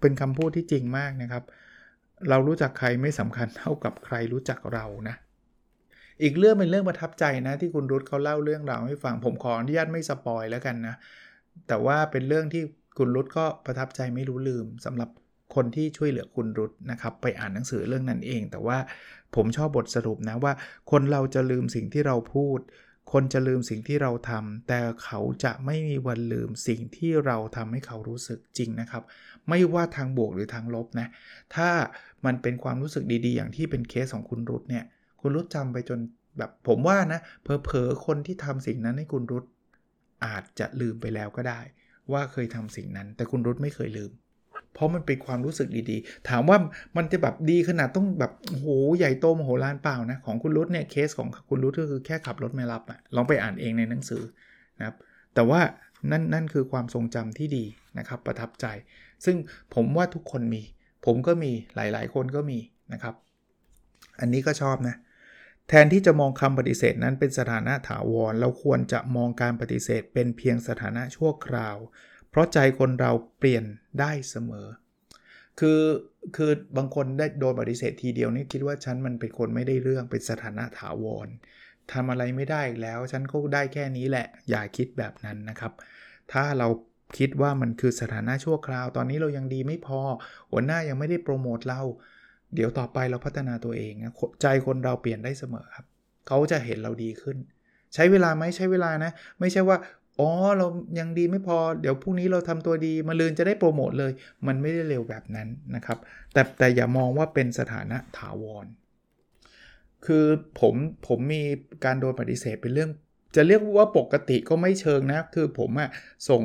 [0.00, 1.44] เป็นคำพูดที่จริงมากนะครับ
[2.28, 5.16] เรารู้จักใครไม่สำคัญเท่ากับใครรู้จักเรานะ
[6.22, 10.94] อีกเรื่องเป็นเรื่องประทับใจนะ ที่คุณรุตเขาเล่าเรื่องราวให้ฟัง ผมขออนุญาตไม่สปอยแล้วกันนะ
[11.68, 12.62] แต่ว่าเป็นเรื่องที่
[12.98, 15.08] คุณรุตก็ประทับใจไม่รู้ลืมสำหรับ
[15.54, 18.78] คนที่ช่วยเหลือคุณรุตนะครับ ไปอ่านหนังสือเรื่องนั้นเอง แต่ว่า
[19.36, 20.52] ผมชอบบทสรุปนะว่า
[20.90, 22.60] คนเราจะลืมสิ่งที่เราพูด
[23.12, 29.02] คนจะลืมสิ่งที่เราทำแต่เขาจะไม่มีวันลืมสิ่งที่เราทำให้เขารู้สึกจริงนะครับ
[29.48, 31.08] ไม่ว่าทางบวกหรือทางลบนะ
[31.54, 31.70] ถ้า
[32.24, 34.84] มันเป็นความรู้สึกดีๆ อย่างที่เป็นเคสของคุณรุตเนี่ย
[35.20, 35.98] คุณรุตจำไปจน
[36.38, 39.44] แบบผมว่านะเพอๆคนที่ทำสิ่งนั้นให้คุณรุต
[40.26, 41.60] อาจจะลืมไปแล้วก็ได้
[42.12, 44.10] ว่าเคยทำสิ่งนั้น แต่คุณรุตไม่เคยลืม
[44.74, 46.58] เพราะมันเป็นความรู้สึกดีๆ ถามว่า
[46.96, 48.66] มันจะแบบดีขนาดต้องแบบโห
[48.98, 54.22] ใหญ่โตมโหฬารเปล่านะ ของคุณรุตเนี่ยเคสของคุณรุตก็คือแค่ขับรถไม่รับอะลองไปอ่านเองในหนังสือ
[54.78, 54.96] นะครับ
[55.34, 55.60] แต่ว่า
[56.10, 57.64] นั่นนั่นคือความทรงจำที่ดี
[57.98, 58.66] นะครับ ประทับใจ
[59.24, 59.36] ซึ่ง
[59.74, 60.62] ผมว่าทุกคนมี
[61.06, 62.58] ผมก็มีหลายๆ คนก็มี
[62.92, 63.14] นะครับ
[64.20, 64.96] อันนี้ก็ชอบนะ
[65.68, 71.76] แทนที่จะมองคำปฏิเสธนั้นเป็นสถานะถาวร เราควรจะมองการปฏิเสธเป็นเพียงสถานะชั่วคราว
[72.30, 73.64] เพราะใจคนเราเปลี่ยน
[74.00, 74.66] ได้เสมอ
[75.60, 75.80] คือ
[76.36, 81.28] คือบางคนได้โดนปฏิเสธทีเดียวนี่คิดว่าฉันมันเป็นคนไม่ได้เรื่องเป็นสถานะถาวร
[81.92, 85.72] ทำอะไรไม่ได้แล้วฉันก็ได้แค่นี้แหละ อย่าคิดแบบนั้นนะครับ
[86.32, 86.68] ถ้าเรา
[87.18, 90.00] คิดว่ามันคือสถานะชั่วคราว ตอนนี้เรายังดีไม่พอ
[90.50, 91.82] หัวหน้ายังไม่ได้โปรโมทเรา
[92.54, 95.86] เดี๋ยวต่อไปเราพัฒนาตัวเองนะใจคนเราเปลี่ยนได้เสมอครับ
[96.28, 97.36] เขาจะเห็นเราดีขึ้น
[97.94, 99.76] ใช้เวลาไหมใช้เวลานะ ไม่ใช่ว่า
[100.18, 100.66] อ๋อเรา
[100.98, 104.12] ยังดีไม่พอเดี๋ยวพรุ่งนี้เราทำตัวดีมะรืนจะได้โปรโมทเลย
[104.46, 105.98] มันไม่ได้เร็วแบบนั้นนะครับ
[106.32, 108.66] แต่แต่อย่ามองว่าเป็นสถานะถาวร
[110.06, 110.26] คือ
[110.60, 110.74] ผม
[111.08, 111.42] ผมมี
[111.84, 112.90] การโดนปฏิเสธเป็นเรื่อง
[113.36, 115.90] จะเรียกว่าปกติก็ไม่เชิงนะ คือผมอะ
[116.28, 116.42] ส่ง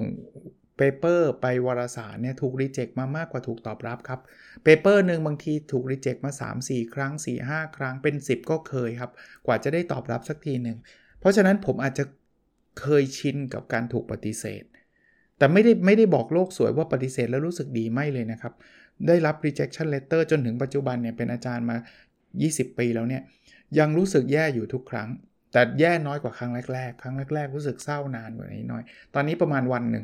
[0.78, 4.20] paper ไปวารสารเนี่ยถูก reject มามากกว่าถูกตอบรับครับ
[4.64, 6.32] paper หนึ่งบางทีถูก reject มา
[6.64, 7.12] 3-4 ครั้ง
[7.46, 9.12] 4-5 ครั้งเป็น 10 ก็เคยครับ
[9.46, 10.78] กว่าจะได้ตอบรับสักทีหนึ่ง
[11.20, 12.04] เพราะฉะนั้นผมอาจจะ
[12.80, 14.64] เคยชินกับการถูกปฏิเสธ
[15.38, 18.54] แต่ไม่ได้ไม่ได้บอกโลกสวยว่าปฏิเสธแล้วรู้สึกดีไม่เลยนะครับ
[19.08, 21.78] ได้รับ rejection letter จนถึงปัจจุบันเนี่ยเป็นอาจารย์มา
[22.28, 23.22] 20 ปีแล้วเนี่ย
[23.80, 25.10] ยังรู้สึกแย่อยู่ทุกครั้ง
[25.52, 28.84] แต่แย่น้อยกว่าครั้งแรกๆ ครั้งแรก ๆ รู้สึกเศร้านานกว่านี้หน่อย
[29.14, 30.04] ตอนนี้ประมาณวันหนึ่ง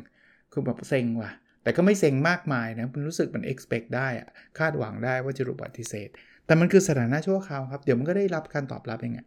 [0.52, 1.30] คือแบบเซ็งว่ะ
[1.62, 6.08] แต่ก็ไม่เซ็งมากมายนะมันรู้สึกมัน expect ได้อะคาดหวังได้ว่าจะรูกปฏิเสธ
[6.46, 9.26] แต่มันคือสถานะชั่วคราวครับ เดี๋ยวมันก็ได้รับการตอบรับเองอะ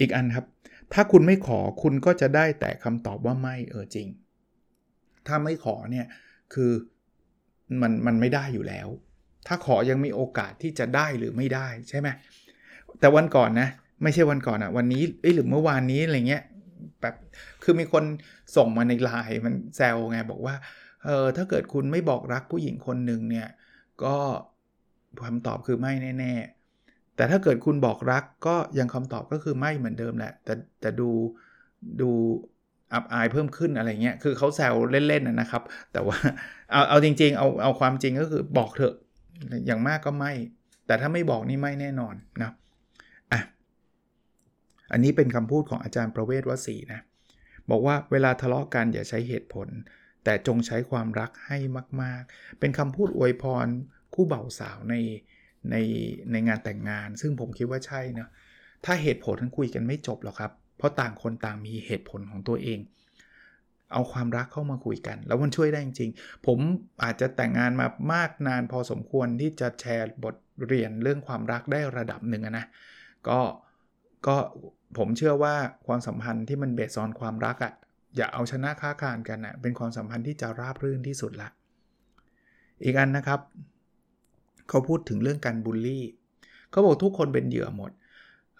[0.00, 0.46] อีกอันครับ
[0.94, 4.08] ถ้าคุณไม่ขอคุณก็จะได้แต่คำตอบว่าไม่เออจริง
[5.26, 6.06] ถ้าไม่ขอเนี่ย
[6.54, 6.72] คือ
[7.80, 8.88] มันมันไม่ได้อยู่แล้ว
[9.46, 12.08] ถ้าขอยังมีโอกาสที่จะได้หรือไม่ได้ใช่ไหม
[13.00, 13.68] แต่วันก่อนนะ
[14.02, 15.02] ไม่ใช่วันก่อนอะวันนี้
[15.34, 16.44] หรือเมื่อวานนี้อะไรเงี้ย
[17.00, 17.14] แบบ
[17.62, 18.04] คือมีคน
[18.56, 20.54] ส่งมาในไลน์มันแซวไงบอกว่า
[21.04, 23.48] เออถ้าเกิดคุณไม่บอกรักผู้หญิงคนหนึ่งเนี่ย
[24.04, 24.16] ก็
[25.26, 26.61] คำตอบคือไม่แน่ ๆ
[27.16, 31.10] แต่ถ้าเกิดคุณบอกรักก็ยังคำตอบก็คือไม่เหมือนเดิมแหละ แต่แต่ดู
[32.00, 32.10] ดู
[32.92, 36.16] อับอายเพิ่มขึ้นอะไรเงี้ย คือเขาแซวเล่นๆนะครับ แต่ว่า
[36.72, 38.94] เอาเอาจริงๆ เอาเอาความจริงก็คือบอกเถอะ
[39.66, 40.32] อย่างมากก็ไม่
[40.86, 42.50] แต่ถ้าไม่บอกนี่ไม่แน่นอนนะ
[43.32, 43.40] อะ
[44.92, 47.00] อันนี้เป็นคำพูดของอาจารย์ประเวศวสีนะ
[47.70, 49.68] บอกว่าเวลาทะเลาะกันอย่าใช้เหตุผล
[50.24, 51.58] แต่จงใช้ความรักให้
[52.02, 53.66] มาก ๆ เป็นคำพูดอวยพร
[54.14, 54.94] คู่เบ่าสาวใน
[55.70, 55.76] ใน
[56.32, 58.28] ในงานแต่งงาน ซึ่งผมคิดว่าใช่นะ
[58.84, 62.78] ถ้าเหตุผลคุยกันไม่จบหรอกครับ เพราะต่างคนต่างมีเหตุผลของตัวเอง
[63.92, 66.58] เอาความรักเข้ามาคุยกัน แล้วมันช่วยได้จริงๆ ผม
[67.04, 70.36] อาจจะแต่งงานมามากนานพอสมควรที่จะแชร์บท
[70.68, 72.66] เรียนเรื่องความรักได้ระดับหนึ่งนะ
[73.28, 73.40] ก็
[74.26, 74.36] ก็
[74.98, 75.54] ผมเชื่อว่า
[75.86, 77.72] ความสัมพันธ์ที่มันเบสออนความรักอะ่ะ
[78.16, 81.48] อย่าเอาชนะค้าคานกันอะเป็นความสัมพันธ์ที่จะราบรื่นที่สุดละ
[82.84, 83.40] อีกอันนะครับ
[84.68, 86.04] เขาพูดถึงเรื่องการบูลลี่
[86.70, 87.90] เขาบอกทุกคนเป็นเหยื่อหมด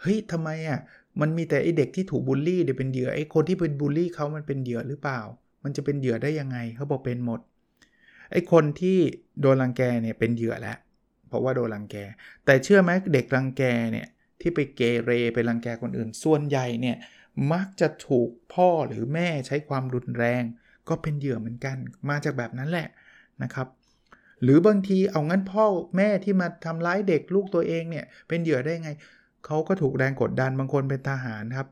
[0.00, 0.80] เฮ้ยทำไมอะ
[1.20, 5.20] มันมีแต่ไอเด็กที่ถูกบูลลี่เดี๋ยวเป็นเหยื่อไอคนที่เป็นบูลลี่เขามันเป็นเหยื่อหรือเปล่า
[5.64, 7.40] มันจะเป็นเหยื่อได้ยังไงเขาบอกเป็นหมด
[8.32, 8.98] ไอคนที่
[9.40, 10.76] โดนรังแกเนี่ยเป็นเหยื่อแล้ว
[11.28, 11.96] เพราะว่าโดนรังแก
[12.44, 13.62] แต่เชื่อไหมเด็กรังแก
[13.92, 14.06] เนี่ย
[14.40, 16.96] ที่ไปเกเรไปรังแกคนอื่น ส่วนใหญ่เนี่ย
[17.52, 20.42] มักจะถูกพ่อหรือแม่ใช้ความรุนแรง
[20.88, 21.76] ก็เป็นเหยื่อเหมือนกัน
[22.08, 22.88] มาจากแบบนั้นแหละ
[23.42, 23.66] นะครับ
[24.42, 25.64] หรือบางทีเอางั้นพ่อ
[25.96, 28.90] แม่ที่มาทำร้ายเด็กลูกตัวเองเนี่ยเป็นเหยื่อได้ไง
[29.46, 31.68] เขาก็ถูกแรงกดดันบางคนเป็นทหารครับ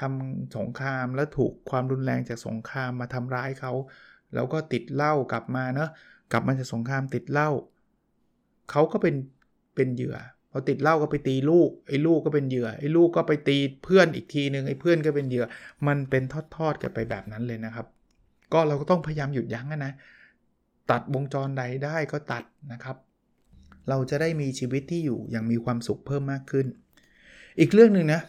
[0.00, 3.72] ทำสงครามแล้วถูกความรุนแรงจากสงครามมาทำร้ายเขา
[4.34, 5.88] แล้วก็ติดเหล้ากลับมาเนาะ
[6.32, 7.50] กลับมาจากสงครามติดเหล้า
[8.70, 9.14] เขาก็เป็น
[9.74, 10.16] เป็นเหยื่อ
[10.50, 15.44] พอติดเหล้าก็ไปตีลูกไอ้ลูกก็เป็นเหยื่อไอ้ลูกก็ไปตีเพื่อนอีกทีหนึ่งไอ้เพื่อนก็เป็นเหยื่อ
[15.86, 16.22] มันเป็น
[16.56, 17.86] ทอดๆกันไปแบบนั้นเลยนะครับ
[18.52, 19.92] ก็เราก็ต้องพยายามหยุดยั้งนะ
[20.90, 22.96] ตัดวงจรใดได้ก็ตัดนะครับ
[23.88, 26.66] เราจะได้มีชีวิตที่อยู่อย่างมีความสุขเพิ่มมากขึ้น
[27.58, 28.20] อีกเรื่องหนึ่งนะ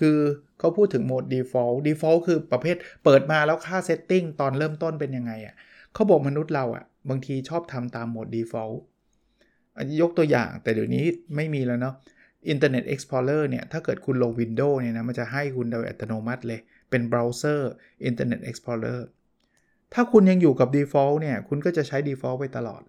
[0.00, 0.18] คือ
[0.58, 5.54] เขาพูดถึงโหมด default default คือประเภทเปิดมาแล้วค่า setting ตอนเริ่มต้นเป็นยังไงอะ่ะ
[5.94, 8.78] เขาบอกมนุษย์เราอะ่ะบางทีชอบทำตามโหมด default
[10.00, 11.04] ยกตัวอย่างแต่เดี๋ยวนี้
[11.36, 11.94] ไม่มีแล้วเนาะ
[12.52, 16.60] Internet Explorer เนี่ย ถ้าเกิดคุณลง Windows เนี่ยนะ มันจะให้คุณโดยอัตโนมัติเลย
[16.90, 17.70] เป็นเบราว์เซอร์
[18.08, 19.00] Internet Explorer
[19.94, 22.82] ถ้าคุณยังอยู่กับ default เนี่ย คุณก็จะใช้ default ไปตลอด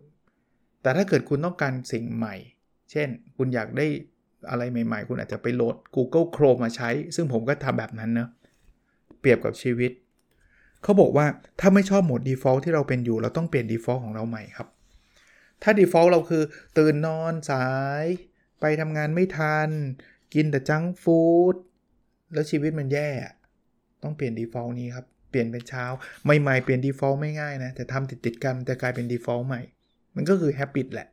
[0.82, 2.36] แต่ถ้าเกิดคุณต้องการสิ่งใหม่
[2.92, 3.88] เช่น คุณอยากได้
[4.50, 8.30] อะไรใหม่ ๆ คุณอาจจะไปโหลด Google Chrome มาใช้ ซึ่งผมก็ทำแบบนั้นเนะ
[9.20, 9.92] เปรียบกับชีวิต
[10.84, 11.26] เขาบอกว่า
[11.60, 14.68] ถ้าไม่ชอบโหมด default ที่เราเป็นอยู่ เราต้องเปลี่ยน default ของเราใหม่ครับ
[15.64, 16.44] ถ้า default เราคือ
[16.78, 17.68] ตื่นนอนสา
[18.04, 18.06] ย
[18.62, 19.70] ไปทำงานไม่ทัน
[20.34, 21.56] กินแต่จังฟู้ด
[22.34, 23.10] แล้วชีวิตมันแย่
[24.04, 25.86] ต้องเปลี่ยน default นี้ครับ เปลี่ยนเป็นเช้า
[26.24, 29.62] ใหม่ๆเปลี่ยน default ไม่ง่ายนะ แต่ทำติดๆกันจะกลายเป็น default ใหม่
[30.16, 31.08] มันก็คือ habit แหละ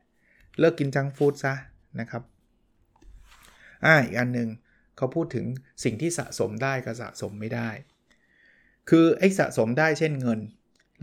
[0.59, 1.53] เลิกกินจังฟู้ดซะ
[1.99, 2.23] นะครับ
[3.85, 4.49] อ่าอีกอันหนึ่ง
[4.97, 5.45] เขาพูดถึง
[5.83, 7.69] สิ่งที่สะสมได้กับสะสมไม่ได้
[8.89, 10.39] คือไอ้สะสมได้เช่นเงิน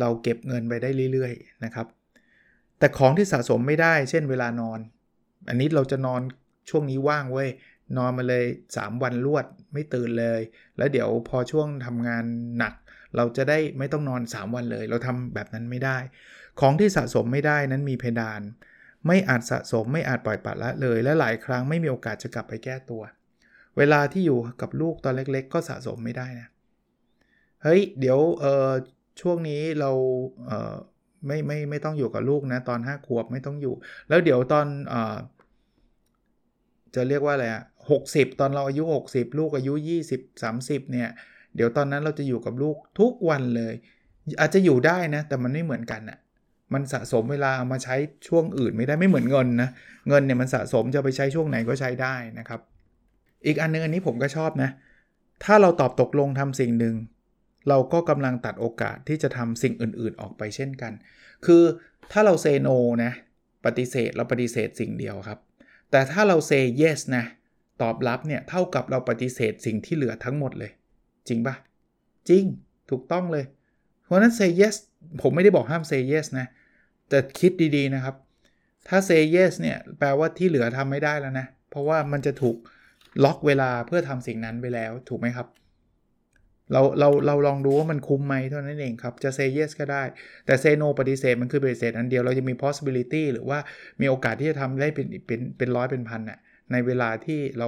[0.01, 1.87] เราเก็บเงินไปได้เรื่อยๆนะครับ
[2.79, 4.79] แต่ของที่สะสมไม่ได้ เช่นเวลานอน
[5.49, 6.21] อันนี้เราจะนอน
[6.71, 7.49] ช่วงนี้ว่างเว้ย
[7.97, 8.45] นอนมาเลย
[8.77, 10.41] 3 วันรวดไม่ตื่นเลย
[10.77, 12.25] แล้วเดี๋ยวพอช่วงทำงาน
[12.59, 12.75] หนัก
[13.17, 15.99] เราจะได้ไม่ต้องนอน 3 วันเลย เราทำแบบนั้นไม่ได้
[16.61, 18.41] ของที่สะสมไม่ได้นั้นมีเพดาน
[19.07, 23.03] ไม่อาจสะสมไม่อาจปล่อยปละละเลย และหลายครั้งไม่มีโอกาสจะกลับไปแก้ตัว
[23.77, 26.49] เวลาที่อยู่กับลูกตอนเล็ก ๆ ก็สะสมไม่ได้นะ
[27.63, 28.71] เฮ้ยเดี๋ยวเออ
[29.21, 29.91] ช่วงนี้เรา
[30.47, 30.75] เออ
[31.27, 33.75] ไม่ไม่ไม่ต้องอยู่กับลูกนะตอน5ขวบไม่ต้องอยู่
[34.09, 35.17] แล้วเดี๋ยวตอนเออ
[36.95, 39.73] จะเรียกว่าอะไรอะหกสิบตอนเราอายุ 60 ลูกอายุ
[40.09, 41.11] 20 30เนี่ย
[41.57, 43.75] เดี๋ยวตอนนั้นเราจะอยู่กับลูกทุกวันเลย
[44.41, 46.19] อาจจะอยู่ได้นะ แต่มันไม่เหมือนกันอะ่ะ
[46.73, 47.97] มันสะสมเวลาเอามาใช้
[48.29, 49.71] ช่วงอื่นไม่ได้ไม่เหมือนเงินนะ
[50.09, 52.61] เงินเนี่ยมันสะสมจะไปใช้ช่วงไหนก็ใช้ได้นะครับ
[53.47, 54.71] อีกอันนึงอันนี้ผมก็ชอบนะ
[55.45, 56.95] ถ้าเราตอบตกลงทำสิ่งหนึ่ง
[57.69, 60.93] เราก็กำลังตัดโอกาสที่จะทำสิ่งอื่นๆออกไปเช่นกัน
[61.47, 61.63] คือ
[62.13, 62.69] ถ้าเราเซโน
[63.05, 63.13] นะ
[63.65, 65.39] ปฏิเสธเราปฏิเสธสิ่งเดียวครับ
[65.91, 67.25] แต่ถ้าเรา say yes นะ
[67.83, 70.73] ตอบรับเนี่ยเท่ากับเราปฏิเสธสิ่งที่เหลือทั้งหมดเลย
[71.29, 71.55] จริงปะ
[72.29, 72.45] จริง
[72.91, 73.45] ถูกต้องเลย
[74.05, 74.75] เพราะนั้น say yes
[75.23, 76.47] ผมไม่ได้บอกห้าม say yes นะ
[77.09, 78.15] แต่คิดดีๆนะครับ
[78.89, 82.57] ถ้า say yes เนี่ยแปลว่าที่เหลือทำไม่ได้แล้วนะ เพราะว่ามันจะถูก
[83.25, 85.49] ล็อกเวลาเพื่อทำสิ่งนั้นไปแล้วถูกไหมครับ
[86.73, 90.03] เราเราเราลองดูว่ามันคุ้มไหมเท่านั้นเองครับ จะ say yes ก็ได้
[90.47, 93.59] แต่ say no ปฏิเสธมันคือปฏิเสธอันเดียวเราจะมี possibility หรือว่า
[94.01, 96.39] มีโอกาสที่จะทำได้เป็นเป็นเป็นร้อยเป็นพันน่ะ
[96.73, 97.67] ในเวลาที่เรา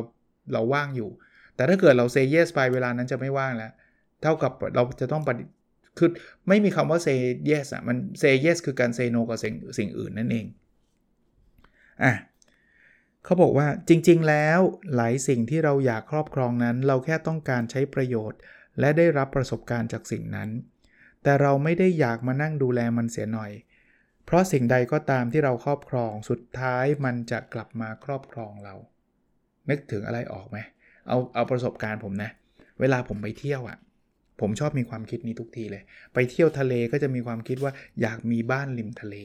[0.52, 1.10] เราว่างอยู่
[1.58, 3.72] แต่ถ้าเกิดเรา say yes ไปเวลานั้นจะไม่ว่างแล้ว
[4.22, 5.44] เท่ากับเราจะต้องปฏิ
[5.98, 6.10] คือ
[6.48, 7.18] ไม่มีคำว่า say
[7.50, 10.46] yes อะมัน say yes คือการ say no กับสิ่งสิ่งอื่นนั่นเอง
[12.04, 12.12] อะ
[13.24, 14.60] เขาบอกว่าจริง ๆ แล้ว
[14.96, 18.38] หลายสิ่งที่เราอยากครอบครองนั้น เราแค่ต้องการใช้ประโยชน์
[18.80, 20.48] และได้รับประสบการณ์จากสิ่งนั้น
[21.22, 23.52] แต่เราไม่ได้อยากมานั่งดูแลมันเสียหน่อย
[24.24, 28.74] เพราะสิ่งใดก็ตามที่เราครอบครองสุดท้ายมันจะกลับมาครอบครองเรา
[29.70, 30.58] นึกถึงอะไรออกไหม
[31.08, 32.30] เอาเอาประสบการณ์ผมนะ
[32.80, 33.78] เวลาผมไปเที่ยวอะ่ะ
[34.40, 35.82] ผมชอบมีความคิดนี้ทุกทีเลย
[36.14, 39.16] ไปเที่ยวทะเลก็จะมีความคิดว่าอยากมีบ้านริมทะเล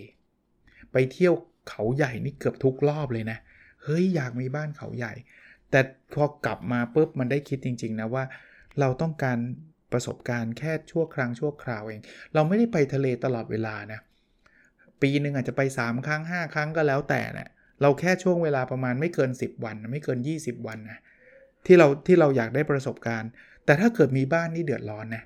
[0.91, 1.33] ไปเที่ยว
[1.69, 3.37] เขาใหญ่นี่เกือบทุกรอบเลยนะ
[3.83, 5.13] เฮ้ยอยากมีบ้านเขาใหญ่
[5.71, 5.79] แต่
[6.13, 8.23] พอกลับมาปุ๊บมันได้คิดจริง ๆ นะว่า
[8.79, 9.37] เราต้องการ
[9.91, 12.01] ประสบการณ์แค่ชั่วครั้งชั่วคราวเอง
[12.33, 13.99] เราไม่ได้ไปทะเลตลอดเวลานะ
[15.01, 17.49] ปีหนึ่งอาจจะไป 3 ครั้ง 5 ครั้งก็แล้วแต่นะ
[17.81, 20.99] เราแค่ช่วงเวลาประมาณไม่เกิน 10 วัน ไม่เกิน 20 วันนะ
[21.65, 23.29] ที่เราที่เราอยากได้ประสบการณ์
[23.65, 25.23] แต่ถ้าเกิดมีบ้านนี่เดือดร้อนนะ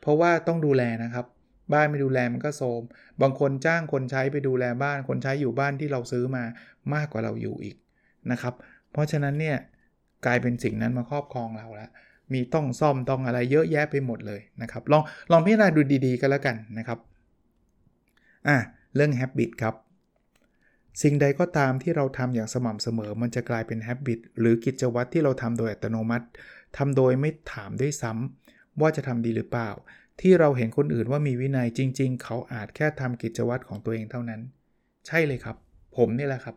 [0.00, 1.26] เพราะว่าต้องดูแลนะครับ
[1.72, 2.82] บ้านไม่ดูแลมันก็โทรม
[3.22, 6.44] บางคนจ้างคนใช้ไปดูแลบ้านคนใช้อยู่บ้านที่เราซื้อมา
[6.94, 7.76] มากกว่าเราอยู่อีก
[8.30, 8.54] นะครับ
[8.92, 9.56] เพราะฉะนั้นเนี่ย
[10.26, 11.90] กลายเป็นสิ่งนั้นมาครอบครองเราแล้ว
[12.32, 16.98] มีต้องซ่อมต้องอะไรเยอะแยะไปหมดเลยนะครับ ลองลองพิจารณาดูดีๆกันแล้วกันนะครับ
[18.48, 18.56] อะ
[18.94, 19.74] เรื่อง habit ครับ
[21.02, 26.26] สิ่งใดก็ตามที่เราทำอย่างสม่ำเสมอ มันจะกลายเป็น habit หรือกิจวัตรที่เราทำโดยอัตโนมัติ
[26.76, 29.70] ทำโดยไม่ถามด้วยซ้ำว่าจะทำดีหรือเปล่า
[30.20, 34.40] ที่เราเห็นคนอื่นว่ามีวินัยจริง ๆ เขาอาจแค่ทำกิจวัตรของตัวเองเท่านั้น
[35.06, 35.56] ใช่เลยครับ
[35.96, 36.56] ผมนี่แหละครับ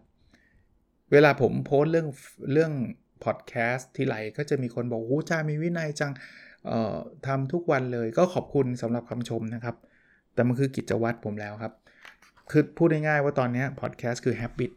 [1.11, 2.07] เวลาผมโพสเรื่อง
[2.53, 2.71] เรื่อง
[3.23, 6.11] พอดแคสต์ที่ไหลก็จะมีคนบอกโอ้จ้ามีวินัยจัง
[7.27, 9.75] ทำทุกวันเลยก็ขอบคุณสำหรับคำชมนะครับ
[10.33, 11.73] แต่มันคือกิจวัตรผมแล้วครับ
[12.51, 14.71] คือพูดง่ายๆว่าตอนนี้พอดแคสต์คือ habit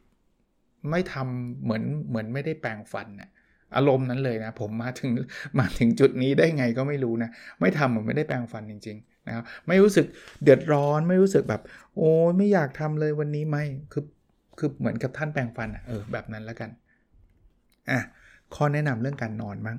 [0.91, 3.31] ไม่ทำเหมือนเหมือนไม่ได้แปลงฟันนะ
[3.77, 5.11] อารมณ์นั้นเลยนะ ผมมาถึง
[5.59, 7.31] มาถึงจุดนี้ได้ไงก็ไม่รู้นะ
[7.61, 10.07] ไม่ทำเหมือนไม่ได้แปลงฟันจริงๆนะครับไม่รู้สึก
[10.43, 11.63] เดือดร้อนไม่รู้สึกแบบ
[11.97, 14.05] โอ้ไม่อยากทำเลยวันนี้ไม่คือ
[14.59, 16.71] คือเหมือนกับท่านแปลงฟันอะเออแบบนั้นแล้วกัน
[17.91, 18.01] อะ
[18.55, 19.77] ข้อแนะนำเรื่องการนอนมั้ง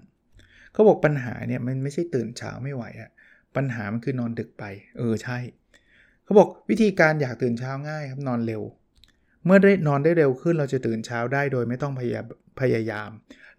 [0.73, 3.09] เขาบอกปัญหาเนี่ยมันไม่ใช่ตื่นเช้าไม่ไหวอะ
[3.55, 4.63] ปัญหามันคือนอนดึกไป
[4.97, 5.37] เออใช่
[6.31, 8.61] เขาบอกวิธีการอยากตื่นเช้าง่ายครับนอนเร็ว
[9.45, 12.21] เมื่อได้นอนได้เร็วขึ้นเราจะตื่นเช้าได้โดยไม่ต้องพยา
[12.59, 13.09] พยายาม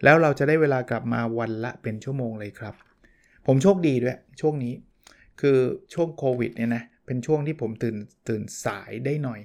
[0.05, 2.75] แล้วเราจะได้เวลากลับมาวันละเป็นชั่วโมงเลยครับ
[3.47, 4.75] ผมโชคดีด้วยช่วงนี้
[5.41, 5.59] คือ
[5.95, 7.97] ช่วงโควิดเนี่ยนะเป็นช่วงที่ผมตื่น
[8.29, 9.41] ตื่นสายได้หน่อย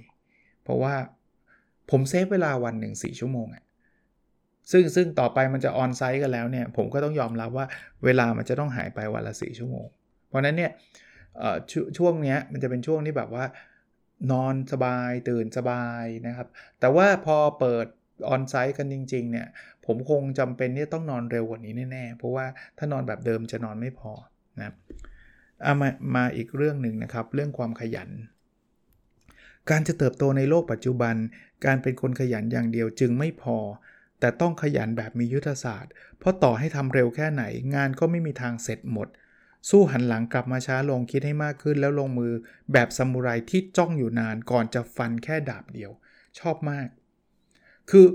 [0.64, 0.96] เพราะว่า
[1.92, 3.64] ผม save เวลาวันหนึ่งสี่ชั่วโมงอะ
[4.72, 7.66] ซึ่งซึ่งต่อไปมันจะ onsite กันแล้วเนี่ย ผมก็ต้องยอมรับว่า
[8.06, 9.88] เวลามันจะต้องหายไปวันละสี่ชั่วโมง
[10.28, 10.72] เพราะนั้นเนี่ย
[11.72, 13.46] ช่วงเนี้ยมันจะเป็นช่วงที่แบบว่า
[14.32, 16.48] นอนสบายตื่นสบายนะครับ
[16.80, 17.88] แต่ว่าพอเปิด
[18.30, 19.48] onsite กันจริงๆเนี่ย
[19.86, 22.46] ผมคงจำเป็นที่ต้องนอนเร็วกว่านี้แน่ๆ เพราะว่า
[22.78, 24.12] ถ้านอนแบบเดิมจะนอนไม่พอ
[24.60, 24.74] นะ
[25.64, 28.10] เอามามาอีกเรื่องหนึ่งนะครับ เรื่องความขยัน
[29.70, 31.16] การจะเติบโตในโลกปัจจุบัน
[31.66, 33.58] การเป็นคนขยันอย่างเดียวจึงไม่พอ
[34.20, 37.44] แต่ต้องขยันแบบมียุทธศาสตร์ เพราะต่อให้ทำเร็วแค่ไหน
[37.76, 39.08] งานก็ไม่มีทางเสร็จหมด
[39.70, 42.32] สู้หันหลังกลับมาช้าลงคิดให้มากขึ้นแล้วลงมือ
[42.74, 45.92] แบบซามูไรที่จ้องอยู่นานก่อนจะฟันแค่ดาบเดียว
[46.40, 46.88] ชอบมาก
[47.90, 48.08] คือ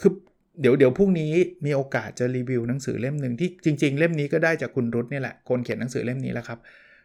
[0.00, 0.12] คือ
[0.60, 1.32] เดี๋ยวเดี๋ยวพรุ่งนี้
[1.66, 6.58] มีโอกาสจะรีวิวหนังสือเล่มหนึ่งที่จริง ๆ เล่มนี้ก็ได้จากคุณรุตนี่แหละ คนเขียนหนังสือเล่มนี้แหละครับ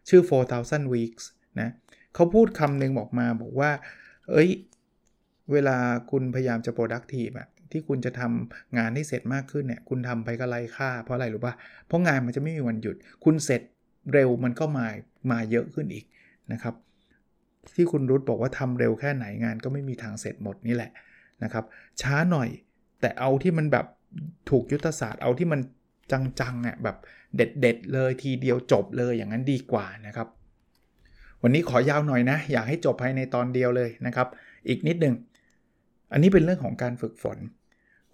[0.10, 0.21] ชื่อ
[0.58, 1.23] 4,000 weeks
[1.60, 1.69] นะ
[2.15, 3.71] เขาพูดคำหนึ่งบอกมาบอกว่า
[4.32, 4.49] เอ้ย
[5.52, 5.78] เวลา
[6.12, 11.54] คุณพยายามจะ productive อะที่คุณจะทำงานให้เสร็จมากขึ้นเนี่ย คุณทำไปก็ไร้ค่า เพราะอะไรรู้ป่ะ
[11.88, 13.62] เพราะงานมันจะไม่มีวันหยุด คุณเสร็จ
[14.13, 14.88] เร็วมันก็มา
[15.32, 16.06] มาเยอะขึ้นอีก
[16.52, 16.76] นะครับ
[17.76, 20.91] ที่คุณรุตบอกว่าทำเร็วแค่ไหนงานก็ไม่มีทางเสร็จหมดนี่แหละ
[21.43, 21.65] นะครับ
[22.02, 22.50] ช้าหน่อย
[23.02, 23.86] แต่เอาที่มันแบบ
[24.50, 25.60] ถูกยุทธศาสตร์เอาที่มัน
[26.39, 26.98] จังๆอะแบบ
[27.36, 30.28] เด็ดๆเลยทีเดียวจบเลยอย่างนั้นดีกว่านะครับ
[31.41, 34.28] วันนี้ขอยาวหน่อยนะ อยากให้จบภายในตอนเดียวเลยนะครับ
[34.67, 35.15] อีกนิดหนึ่ง
[36.12, 37.38] อันนี้เป็นเรื่องของการฝึกฝน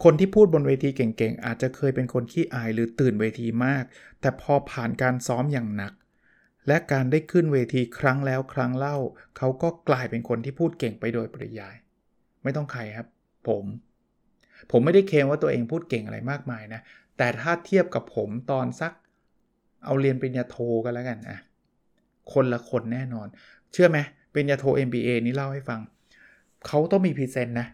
[0.03, 3.83] คนที่พูดบนเวทีเก่งๆ อาจจะเคยเป็นคนขี้อายหรือตื่นเวทีมาก
[4.21, 5.93] แต่พอผ่านการซ้อมอย่างหนัก
[6.67, 8.97] และการได้ขึ้นเวทีครั้งแล้วครั้งเล่า
[9.37, 11.75] เขาก็กลายเป็นคนที่พูดเก่งไปโดยปริยาย
[12.43, 13.07] ไม่ต้องใครครับ
[13.47, 13.65] ผม
[14.71, 16.81] ผมไม่ได้เคลมว่าตัวเองพูดเก่งอะไรมากมายนะ
[17.17, 18.93] แต่ถ้าเทียบกับผมตอนสัก
[19.85, 20.55] เอาเรียนปริญญาโท
[20.85, 21.37] กันแล้วกันนะ
[22.33, 23.27] คนละคนแน่นอน
[23.71, 23.97] เชื่อไหม
[24.33, 25.79] ปริญญาโท MBA นี่เล่าให้ฟัง
[26.67, 27.67] เขาต้องมีพรีเซนต์นะ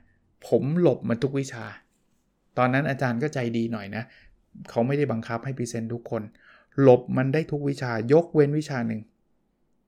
[0.47, 1.65] ผมหลบมันทุกวิชา
[2.57, 4.03] ตอนนั้นอาจารย์ก็ใจดีหน่อยนะ
[4.69, 6.23] เขาไม่ได้บังคับให้ present ทุกคน
[6.81, 9.01] หลบมันได้ทุกวิชายกเว้นวิชาหนึ่ง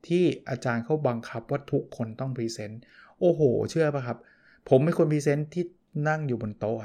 [0.08, 2.82] ที่อาจารย์เขาบังคับว่าทุกคนต้อง present
[3.20, 4.18] โอ้โห เชื่อปะครับ
[4.70, 5.64] ผมเป็นคน present ที่
[6.10, 6.78] นั่งอยู่บนโต๊ะ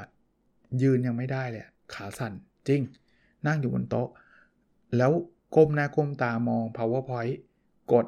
[0.81, 2.33] ยืนยังไม่ได้เลยขาสั่น
[2.67, 2.81] จริง
[3.47, 4.09] นั่งอยู่บนโต๊ะ
[4.97, 5.11] แล้ว
[5.55, 7.35] ก้มหน้าก้มตามอง powerpoint
[7.91, 8.05] กด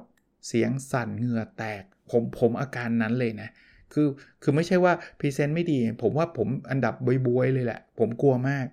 [0.47, 3.49] เสียงสั่นเหงื่อแตก ผมผมอาการนั้นเลยนะ
[3.93, 4.08] คือ
[4.43, 6.93] คือไม่ใช่ว่าpresent ไม่ดี ผมว่าผมอันดับ
[7.28, 8.65] บ๊วยๆเลยแหละ ผมกลัวมาก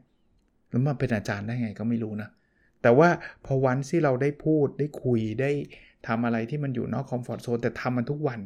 [0.71, 2.29] แล้วมาเป็นอาจารย์ได้ไงก็ไม่รู้นะ
[2.83, 3.09] แต่ว่า
[3.45, 5.51] พอวันที่เราได้พูดได้คุยได้
[6.07, 8.41] ทำอะไรที่มันอยู่นอก comfort zone แต่ทำมันทุกวัน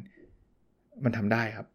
[1.03, 1.67] มันทำได้ครับ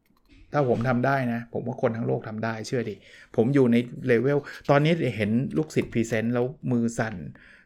[0.53, 2.95] ถ้าผมทำได้นะ ผมว่าคนทั้งโลกทำได้เชื่อดิ
[3.37, 4.39] ผมอยู่ในเลเวล
[4.71, 7.15] ตอนนี้เห็นลูกศิษย์ present แล้วมือสั่น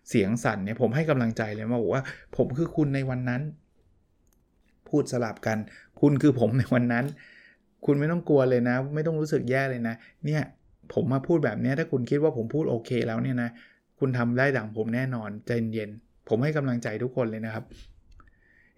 [0.09, 2.05] เสียงสั่นเนี่ยผมให้กำลังใจเลยมาบอกว่า
[2.37, 3.42] ผมคือคุณในวันนั้น
[4.93, 5.59] พูดสลับกัน
[6.01, 7.05] คุณคือผมในวันนั้น
[7.85, 9.95] คุณไม่ต้องกลัวเลยนะ ไม่ต้องรู้สึกแย่เลยนะ
[10.27, 10.43] เนี่ย
[10.95, 13.51] ผมมาพูดแบบนี้ถ้าคุณคิดว่าผมพูดโอเคแล้วเนี่ยนะ
[13.99, 15.91] คุณทำได้ดังผมแน่นอนใจเย็น
[16.29, 17.65] ผมให้กำลังใจทุกคนเลยนะครับ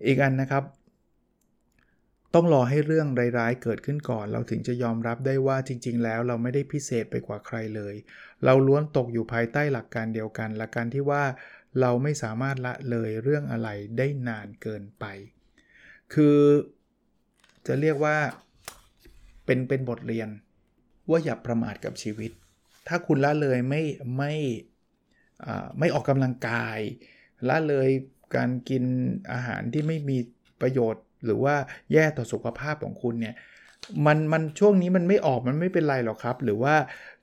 [0.07, 0.65] อีกอันนะครับ
[2.35, 7.95] ต้องรอให้เรื่องร้ายๆ เกิดขึ้นก่อน เราถึงจะยอมรับได้ว่าจริง ๆ แล้วเราไม่ได้พิเศษไปกว่าใครเลย
[8.45, 11.25] เราล้วนตกอยู่ภายใต้หลักการเดียวกัน หลักการที่ว่า
[11.81, 15.05] เราไม่สามารถละเลยเรื่องอะไรได้นานเกินไป
[16.13, 16.39] คือ
[17.67, 18.17] จะเรียกว่า
[19.45, 20.29] เป็นเป็นบทเรียน
[21.11, 22.31] ว่าอย่าประมาทกับชีวิต
[22.89, 23.83] ถ้าคุณละเลยไม่
[24.17, 24.35] ไม่
[25.79, 26.79] ไม่ออกกำลังกาย
[27.49, 27.89] ละเลย
[28.37, 28.85] การกิน
[29.33, 30.19] อาหารที่ไม่มี
[30.61, 31.55] ประโยชน์ หรือว่า
[31.93, 33.35] แย่ต่อสุขภาพของคุณเนี่ย
[34.07, 36.75] มันมันช่วงนี้มันไม่ออกมันไม่เป็นไรหรอกครับ หรือว่า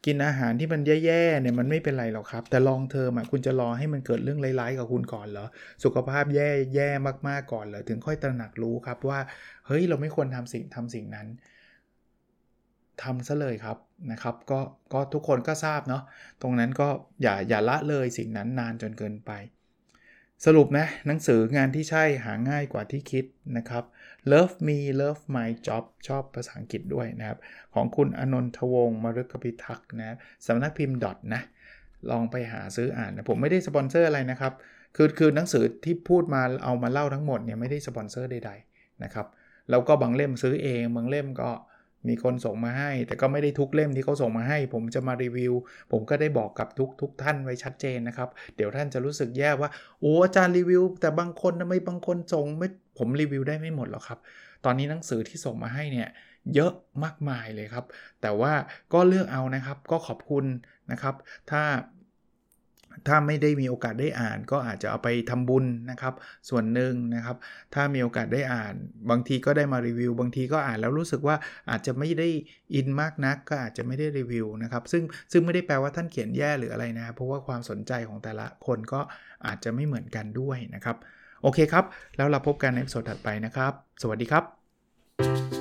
[0.05, 5.45] กินอาหารที่มันแย่ๆเนี่ยมันไม่เป็นไรหรอกครับ แต่ลองเทอมอะคุณจะรอให้มันเกิดเรื่องร้ายๆกับคุณก่อนเหรอ
[5.83, 6.89] สุขภาพแย่แย่
[7.27, 9.19] มากๆก่อนเหรอถึงค่อยตระหนักรู้ครับว่า
[9.67, 11.27] เฮ้ยเราไม่ควรทำสิ่งทำสิ่งนั้น
[13.03, 13.77] ทำซะเลยครับ
[14.11, 14.59] นะครับก็
[14.93, 16.03] ก็ทุกคนก็ทราบเนาะ
[16.41, 16.87] ตรงนั้นก็
[17.21, 19.31] อย่าอย่าละเลยสิ่งนั้นนานจนเกินไป
[20.45, 23.25] สรุปนะหนังสืองานที่ใช่หาง่ายกว่าที่คิด
[23.57, 23.83] นะครับ
[24.31, 27.39] Love Me Love My Job ชอบภาษาอังกฤษด้วยนะครับ
[27.73, 31.41] ของคุณอนนทวงศ์มฤคพิทักษ์นะสำนักพิมพ์ดอทนะ
[32.09, 34.53] ลองไปหาซื้ออ่านนะผมไม่ได้สปอนเซอร์อะไรนะครับ
[34.95, 39.27] คือคือหนังสือที่พูดมาเอามาเล่าทั้งหมดเนี่ยไม่ได้สปอนเซอร์ใดๆนะครับ
[39.69, 41.49] แล้วก็บางเล่มซื้อเอง บางเล่มก็
[42.07, 45.53] มีคนส่งมาให้ แต่ก็ไม่ได้ทุกเล่มที่เขาส่งมาให้ ผมจะมารีวิว
[45.91, 49.69] ผมก็ได้บอกกับทุกทุกท่านไว้ชัดเจนนะครับ เดี๋ยวท่านจะรู้สึกแย่ว่า
[50.01, 54.19] โอ้อาจารย์รีวิว แต่บางคนทำไมบางคนส่งไม่ผมรีวิวได้ไม่หมดหรอกครับ
[54.65, 56.09] ตอนนี้หนังสือที่ส่งมาให้เนี่ย
[56.55, 56.71] เยอะ
[57.03, 57.85] มากมายเลยครับ
[58.21, 58.53] แต่ว่า
[58.93, 60.45] ก็เลือกเอานะครับก็ขอบคุณ
[60.91, 61.15] นะครับ
[61.51, 61.61] ถ้า
[63.07, 66.13] ถ้าไม่ได้มีโอกาสได้อ่านก็อาจจะเอาไปทำบุญนะครับ
[66.49, 67.37] ส่วนหนึ่งนะครับ
[67.73, 68.73] ถ้ามีโอกาสได้อ่าน
[69.09, 71.35] บางทีก็ได้มารีวิว บางทีก็อ่านแล้วรู้สึกว่า
[71.69, 72.27] อาจจะไม่ได้
[72.75, 79.01] อินมากนัก ก็อาจจะไม่ได้รีวิวนะครับ ซึ่งซึ่งไม่ได้แปลว่าท่านเขียนแย่หรืออะไรนะ เพราะว่าความสนใจของแต่ละคนก็
[79.45, 80.97] อาจจะไม่เหมือนกันด้วยนะครับ
[81.43, 81.85] โอเคครับ
[82.17, 85.60] แล้วเราพบกันในสดถัดไปนะครับ สวัสดีครับ